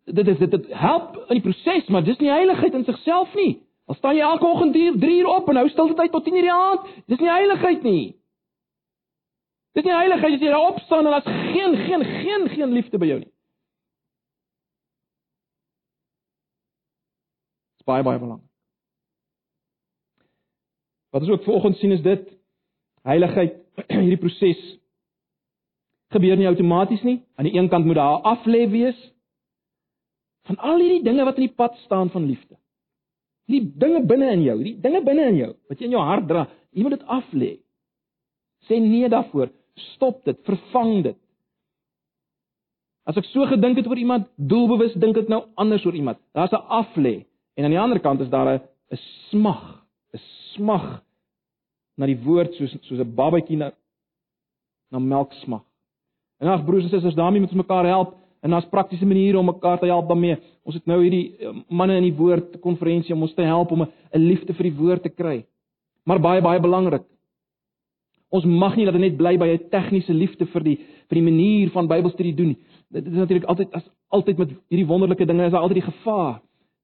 dit 0.05 0.27
is 0.29 0.39
dit, 0.39 0.51
dit 0.51 0.67
help 0.69 1.17
in 1.17 1.41
die 1.41 1.45
proses, 1.45 1.87
maar 1.89 2.05
dis 2.05 2.19
nie 2.19 2.31
heiligheid 2.31 2.75
in 2.75 2.85
sigself 2.85 3.35
nie. 3.35 3.63
Al 3.85 3.95
staan 3.95 4.17
jy 4.17 4.25
elke 4.25 4.47
oggend 4.47 4.73
3 4.73 5.19
uur 5.19 5.27
op 5.29 5.49
en 5.49 5.61
hou 5.61 5.69
stilte 5.69 5.95
tyd 5.95 6.13
tot 6.13 6.25
10 6.25 6.37
uur 6.37 6.47
die 6.47 6.53
aand, 6.53 6.93
dis 7.07 7.21
nie 7.21 7.31
heiligheid 7.31 7.83
nie. 7.83 8.05
Dis 9.75 9.85
nie 9.85 9.95
heiligheid 9.95 10.37
as 10.37 10.43
jy 10.43 10.51
daar 10.53 10.71
opstaan 10.71 11.07
en 11.07 11.17
daar's 11.17 11.31
geen 11.53 11.77
geen 11.77 12.05
geen 12.05 12.49
geen 12.49 12.73
liefde 12.73 12.99
by 12.99 13.09
jou 13.11 13.19
nie. 13.19 13.31
Dis 17.81 17.89
baie 17.89 18.05
baie 18.07 18.21
belangrik. 18.23 18.51
Wat 21.11 21.23
ons 21.23 21.31
ook 21.31 21.45
vanoggend 21.45 21.77
sien 21.77 21.93
is 21.95 22.03
dit 22.03 22.31
heiligheid 23.03 23.61
hierdie 23.91 24.21
proses 24.23 24.63
gebeur 26.15 26.39
nie 26.39 26.47
outomaties 26.47 27.03
nie. 27.03 27.19
Aan 27.35 27.49
die 27.51 27.57
een 27.59 27.69
kant 27.69 27.85
moet 27.85 27.99
daar 27.99 28.21
'n 28.21 28.37
aflê 28.37 28.71
wees 28.71 28.99
van 30.49 30.59
al 30.59 30.83
hierdie 30.83 31.03
dinge 31.05 31.25
wat 31.25 31.41
in 31.41 31.49
die 31.49 31.57
pad 31.57 31.77
staan 31.85 32.11
van 32.13 32.27
liefde. 32.29 32.57
Hierdie 33.49 33.73
dinge 33.81 34.05
binne 34.09 34.31
in 34.33 34.45
jou, 34.45 34.57
hierdie 34.61 34.81
dinge 34.85 35.03
binne 35.05 35.29
in 35.33 35.39
jou 35.41 35.51
wat 35.69 35.81
jy 35.81 35.89
in 35.89 35.97
jou 35.97 36.05
hart 36.05 36.29
dra, 36.29 36.47
jy 36.73 36.85
moet 36.85 36.97
dit 36.97 37.13
aflê. 37.19 37.51
Sê 38.69 38.81
nee 38.81 39.09
daarvoor. 39.13 39.53
Stop 39.95 40.23
dit, 40.25 40.39
vervang 40.47 41.03
dit. 41.05 41.19
As 43.05 43.19
ek 43.21 43.27
so 43.29 43.45
gedink 43.51 43.81
het 43.81 43.89
oor 43.91 44.01
iemand, 44.01 44.29
doelbewus 44.37 44.95
dink 45.01 45.19
ek 45.21 45.29
nou 45.33 45.43
anders 45.61 45.85
oor 45.85 45.97
iemand. 45.97 46.21
Daar's 46.33 46.53
'n 46.53 46.65
aflê 46.81 47.25
en 47.57 47.65
aan 47.65 47.75
die 47.75 47.81
ander 47.81 48.01
kant 48.01 48.21
is 48.21 48.31
daar 48.31 48.49
'n 48.49 48.61
'n 48.93 49.01
smag, 49.31 49.85
'n 50.15 50.21
smag 50.55 51.03
na 51.97 52.07
die 52.07 52.21
woord 52.25 52.55
soos 52.55 52.77
soos 52.83 53.01
'n 53.01 53.15
babatjie 53.15 53.57
na 53.57 53.73
na 54.91 54.99
melk 54.99 55.33
smag. 55.33 55.65
En 56.41 56.49
ag 56.49 56.65
broers 56.65 56.85
en 56.85 56.91
susters, 56.91 57.15
daarmee 57.15 57.41
moet 57.41 57.53
ons 57.53 57.63
mekaar 57.63 57.87
help 57.87 58.15
en 58.45 58.51
daar's 58.51 58.69
praktiese 58.69 59.07
maniere 59.07 59.39
om 59.39 59.49
mekaar 59.49 59.79
te 59.81 59.89
help 59.89 60.09
daarmee. 60.09 60.37
Ons 60.69 60.77
het 60.77 60.87
nou 60.87 61.01
hierdie 61.01 61.37
eh, 61.39 61.53
manne 61.69 61.97
in 61.97 62.05
die 62.11 62.17
woord 62.17 62.59
konferensie 62.61 63.15
om 63.15 63.25
ons 63.25 63.35
te 63.35 63.43
help 63.43 63.73
om 63.73 63.83
'n 63.87 64.21
liefde 64.21 64.53
vir 64.55 64.69
die 64.69 64.77
woord 64.77 65.03
te 65.03 65.09
kry. 65.09 65.47
Maar 66.05 66.21
baie 66.21 66.43
baie 66.43 66.61
belangrik. 66.61 67.03
Ons 68.29 68.45
mag 68.45 68.77
nie 68.77 68.85
dat 68.85 68.95
dit 68.95 69.03
net 69.03 69.17
bly 69.17 69.39
by 69.39 69.49
'n 69.49 69.69
tegniese 69.71 70.13
liefde 70.13 70.47
vir 70.47 70.63
die 70.63 70.77
vir 71.09 71.15
die 71.21 71.23
manier 71.31 71.71
van 71.71 71.89
Bybelstudie 71.89 72.35
doen 72.35 72.47
nie. 72.47 72.59
Dit 72.91 73.07
is 73.07 73.13
natuurlik 73.13 73.49
altyd 73.49 73.73
as 73.73 73.89
altyd 74.09 74.39
met 74.39 74.51
hierdie 74.69 74.87
wonderlike 74.87 75.27
dinge 75.27 75.45
is 75.45 75.53
daar 75.53 75.61
altyd 75.61 75.83
die 75.83 75.93
gevaar. 75.93 76.41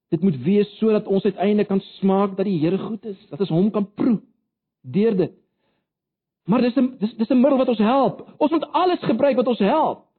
Dit 0.09 0.21
moet 0.21 0.43
wees 0.43 0.77
sodat 0.77 1.07
ons 1.07 1.23
uiteindelik 1.23 1.67
kan 1.67 1.79
smaak 1.79 2.37
dat 2.37 2.45
die 2.45 2.59
Here 2.59 2.77
goed 2.77 3.05
is, 3.05 3.27
dat 3.29 3.39
ons 3.39 3.49
hom 3.49 3.71
kan 3.71 3.87
proe 3.95 4.19
deur 4.81 5.15
dit. 5.15 5.31
Maar 6.45 6.61
dis 6.61 6.75
'n 6.75 6.97
dis 6.99 7.13
dis 7.15 7.29
'n 7.29 7.41
middel 7.41 7.57
wat 7.57 7.69
ons 7.69 7.77
help. 7.77 8.27
Ons 8.37 8.51
moet 8.51 8.71
alles 8.71 8.99
gebruik 8.99 9.35
wat 9.35 9.47
ons 9.47 9.59
help. 9.59 10.10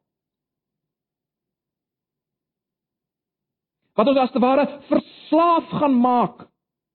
Wat 3.99 4.09
ons 4.09 4.21
as 4.23 4.33
te 4.33 4.41
ware 4.41 4.67
verslaaf 4.89 5.69
gaan 5.81 5.99
maak 6.01 6.47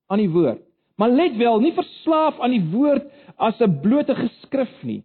aan 0.09 0.21
die 0.21 0.31
woord. 0.31 0.63
Maar 0.97 1.13
let 1.13 1.35
wel, 1.37 1.59
nie 1.61 1.73
verslaaf 1.77 2.39
aan 2.41 2.55
die 2.55 2.63
woord 2.71 3.05
as 3.37 3.59
'n 3.61 3.79
blote 3.81 4.15
geskrif 4.15 4.83
nie. 4.83 5.03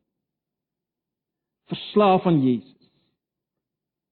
Verslaaf 1.69 2.27
aan 2.27 2.41
Jesus. 2.43 2.89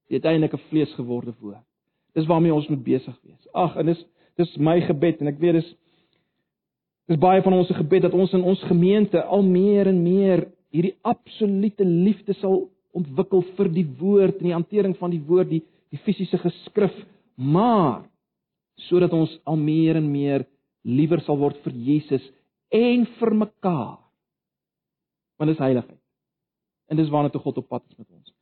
Die 0.09 0.21
uiteindelike 0.21 0.59
vleesgeworde 0.69 1.35
woord. 1.41 1.65
Dis 2.13 2.27
waarmee 2.27 2.55
ons 2.55 2.69
moet 2.69 2.85
besig 2.85 3.17
wees. 3.23 3.49
Ag, 3.53 3.77
en 3.77 3.87
dis 3.87 4.05
dis 4.37 4.57
my 4.57 4.81
gebed 4.81 5.21
en 5.21 5.27
ek 5.27 5.39
weet 5.39 5.59
dis 5.61 5.75
dis 7.11 7.19
baie 7.19 7.43
van 7.43 7.53
ons 7.53 7.67
se 7.67 7.75
gebed 7.75 8.03
dat 8.03 8.15
ons 8.15 8.33
in 8.33 8.43
ons 8.43 8.63
gemeente 8.63 9.23
al 9.23 9.43
meer 9.43 9.87
en 9.87 10.03
meer 10.03 10.47
hierdie 10.71 10.97
absolute 11.03 11.85
liefde 11.85 12.33
sal 12.39 12.71
ontwikkel 12.97 13.43
vir 13.57 13.69
die 13.69 13.87
woord 13.99 14.39
en 14.41 14.49
die 14.51 14.55
hantering 14.55 14.97
van 14.99 15.11
die 15.11 15.23
woord, 15.27 15.51
die 15.51 15.63
die 15.91 15.99
fisiese 15.99 16.39
geskrif, 16.39 16.95
maar 17.41 18.05
sodat 18.89 19.13
ons 19.17 19.33
al 19.49 19.57
meer 19.57 19.97
en 19.97 20.11
meer 20.13 20.45
liewer 20.85 21.23
sal 21.25 21.39
word 21.41 21.61
vir 21.65 21.77
Jesus 21.77 22.25
en 22.73 23.07
vir 23.19 23.35
mekaar. 23.37 23.99
Want 25.41 25.53
dis 25.53 25.63
heiligheid. 25.63 26.01
En 26.91 26.99
dis 27.01 27.11
waarna 27.13 27.33
toe 27.33 27.41
God 27.41 27.61
op 27.63 27.69
pad 27.69 27.85
is 27.89 27.97
met 27.97 28.09
ons. 28.09 28.33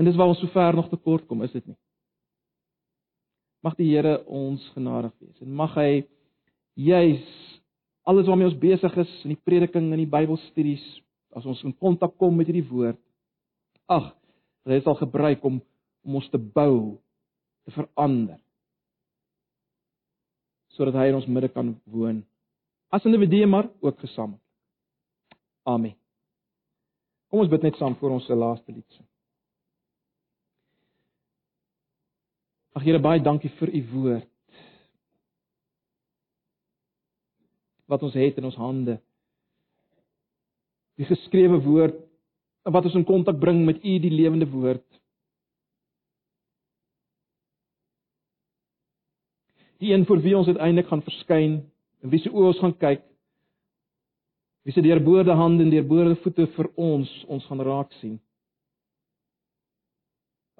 En 0.00 0.08
dis 0.08 0.16
waar 0.16 0.32
ons 0.32 0.40
so 0.40 0.52
ver 0.52 0.76
nog 0.76 0.88
tekort 0.90 1.26
kom, 1.28 1.42
is 1.44 1.52
dit 1.52 1.66
nie? 1.66 1.76
Mag 3.64 3.76
die 3.76 3.90
Here 3.90 4.22
ons 4.24 4.64
genadig 4.74 5.12
wees 5.20 5.40
en 5.44 5.52
mag 5.56 5.74
hy 5.76 6.02
juis 6.80 7.24
alles 8.08 8.28
waarmee 8.28 8.48
ons 8.48 8.60
besig 8.60 8.94
is 9.02 9.10
in 9.26 9.34
die 9.34 9.42
prediking 9.44 9.90
en 9.90 10.00
die 10.00 10.08
Bybelstudies 10.08 10.84
as 11.36 11.44
ons 11.46 11.60
in 11.68 11.74
kontak 11.76 12.16
kom 12.18 12.38
met 12.38 12.48
hierdie 12.48 12.66
woord 12.70 12.98
ag 13.90 14.08
hy 14.70 14.78
sal 14.84 14.96
gebruik 14.98 15.44
om 15.46 15.58
om 16.04 16.20
ons 16.20 16.28
te 16.32 16.38
bou 16.38 16.98
te 17.64 17.74
verander 17.76 18.38
sodat 20.76 20.96
hy 20.96 21.10
in 21.10 21.18
ons 21.18 21.28
midde 21.28 21.50
kan 21.52 21.74
woon 21.92 22.22
as 22.90 23.04
individue 23.06 23.46
maar 23.46 23.68
ook 23.80 23.98
gesamentlik. 24.02 24.46
Amen. 25.62 25.94
Kom 27.30 27.44
ons 27.44 27.50
bid 27.50 27.62
net 27.62 27.76
saam 27.78 27.94
voor 28.00 28.16
ons 28.16 28.26
se 28.26 28.34
laaste 28.34 28.72
lied. 28.72 29.00
Ag 32.74 32.86
Here 32.86 32.98
baie 33.02 33.22
dankie 33.22 33.50
vir 33.58 33.70
u 33.74 33.82
woord. 33.92 34.26
Wat 37.90 38.02
ons 38.06 38.14
het 38.18 38.38
in 38.38 38.46
ons 38.46 38.58
hande. 38.58 38.98
Die 40.98 41.06
geskrewe 41.06 41.58
woord 41.62 42.06
wat 42.70 42.86
ons 42.86 42.98
in 42.98 43.06
kontak 43.08 43.38
bring 43.40 43.62
met 43.64 43.78
u 43.82 43.94
die 44.02 44.12
lewende 44.12 44.46
woord. 44.50 44.84
Die 49.80 49.92
een 49.94 50.04
vir 50.08 50.20
wie 50.24 50.36
ons 50.36 50.48
uiteindelik 50.48 50.88
gaan 50.90 51.04
verskyn 51.04 51.60
en 52.00 52.12
wie 52.12 52.20
se 52.20 52.32
oë 52.32 52.50
ons 52.52 52.60
gaan 52.60 52.76
kyk 52.76 53.06
wie 54.68 54.74
se 54.76 54.82
deurboorde 54.84 55.32
hande 55.32 55.64
en 55.64 55.72
deurboorde 55.72 56.18
voete 56.20 56.46
vir 56.56 56.68
ons 56.76 57.12
ons 57.32 57.46
gaan 57.48 57.62
raak 57.64 57.94
sien. 58.00 58.18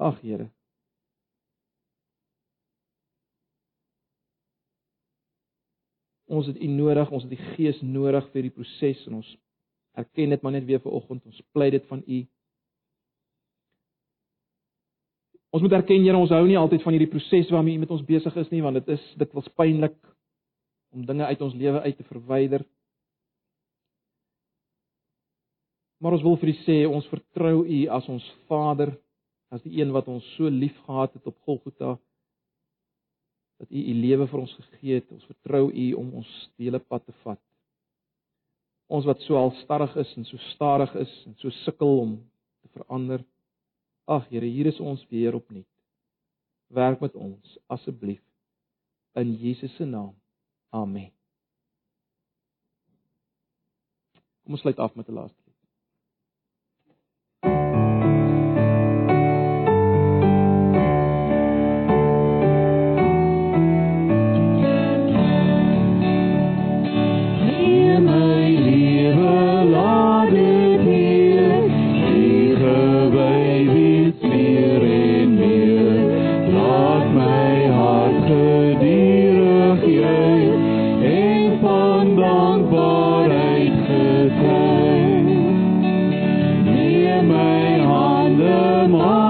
Ag 0.01 0.17
Here. 0.25 0.49
Ons 6.31 6.47
het 6.47 6.57
u 6.63 6.67
nodig 6.73 7.11
ons 7.11 7.27
het 7.27 7.35
die 7.35 7.55
gees 7.57 7.81
nodig 7.83 8.27
vir 8.33 8.49
die 8.49 8.55
proses 8.55 9.05
en 9.11 9.21
ons 9.21 9.31
erken 10.01 10.33
dit 10.33 10.43
maar 10.43 10.57
net 10.57 10.65
weer 10.65 10.81
vanoggend. 10.81 11.27
Ons 11.27 11.43
pleit 11.53 11.77
dit 11.77 11.87
van 11.93 12.01
u 12.07 12.21
Ons 15.51 15.63
moet 15.65 15.75
erken 15.75 16.05
Here, 16.05 16.19
ons 16.19 16.31
hou 16.31 16.45
nie 16.47 16.59
altyd 16.59 16.85
van 16.85 16.95
hierdie 16.95 17.11
proses 17.11 17.51
waarmee 17.51 17.79
U 17.79 17.83
met 17.83 17.95
ons 17.95 18.07
besig 18.07 18.37
is 18.39 18.51
nie, 18.53 18.63
want 18.63 18.79
dit 18.79 18.93
is 18.95 19.07
dikwels 19.19 19.51
pynlik 19.59 19.97
om 20.95 21.07
dinge 21.07 21.27
uit 21.27 21.43
ons 21.43 21.57
lewe 21.59 21.81
uit 21.87 21.97
te 21.97 22.07
verwyder. 22.07 22.67
Maar 26.01 26.17
ons 26.17 26.23
wil 26.25 26.39
vir 26.41 26.53
U 26.53 26.57
sê, 26.63 26.77
ons 26.89 27.09
vertrou 27.13 27.57
U 27.65 27.81
as 27.97 28.07
ons 28.09 28.29
Vader, 28.49 28.95
as 29.51 29.63
die 29.67 29.81
een 29.81 29.91
wat 29.93 30.09
ons 30.09 30.27
so 30.37 30.49
liefgehad 30.49 31.19
het 31.19 31.27
op 31.27 31.37
Golgotha 31.45 31.97
dat 33.61 33.71
U 33.71 33.77
U 33.77 33.95
lewe 34.01 34.27
vir 34.27 34.41
ons 34.41 34.53
gegee 34.57 35.01
het. 35.03 35.11
Ons 35.13 35.27
vertrou 35.29 35.67
U 35.69 35.87
om 36.01 36.15
ons 36.23 36.29
hele 36.57 36.81
pad 36.81 37.05
te 37.05 37.13
vat. 37.25 37.41
Ons 38.89 39.05
wat 39.07 39.21
so 39.27 39.37
alstarrig 39.37 39.93
is 40.01 40.15
en 40.17 40.25
so 40.25 40.41
stadig 40.55 40.95
is 41.03 41.13
en 41.29 41.37
so 41.43 41.53
sukkel 41.61 42.01
om 42.07 42.15
te 42.63 42.73
verander. 42.79 43.21
Ag 44.11 44.27
Here, 44.27 44.47
hier 44.47 44.67
is 44.67 44.81
ons 44.83 45.05
weer 45.09 45.35
opnuut. 45.39 45.69
Werk 46.75 47.01
met 47.01 47.15
ons 47.15 47.59
asseblief 47.71 48.23
in 49.19 49.35
Jesus 49.39 49.75
se 49.79 49.87
naam. 49.87 50.17
Amen. 50.75 51.13
Kom 54.43 54.59
ons 54.59 54.63
sluit 54.65 54.83
af 54.83 54.95
met 54.99 55.09
'n 55.09 55.15
laaste 55.15 55.40
more. 88.91 89.30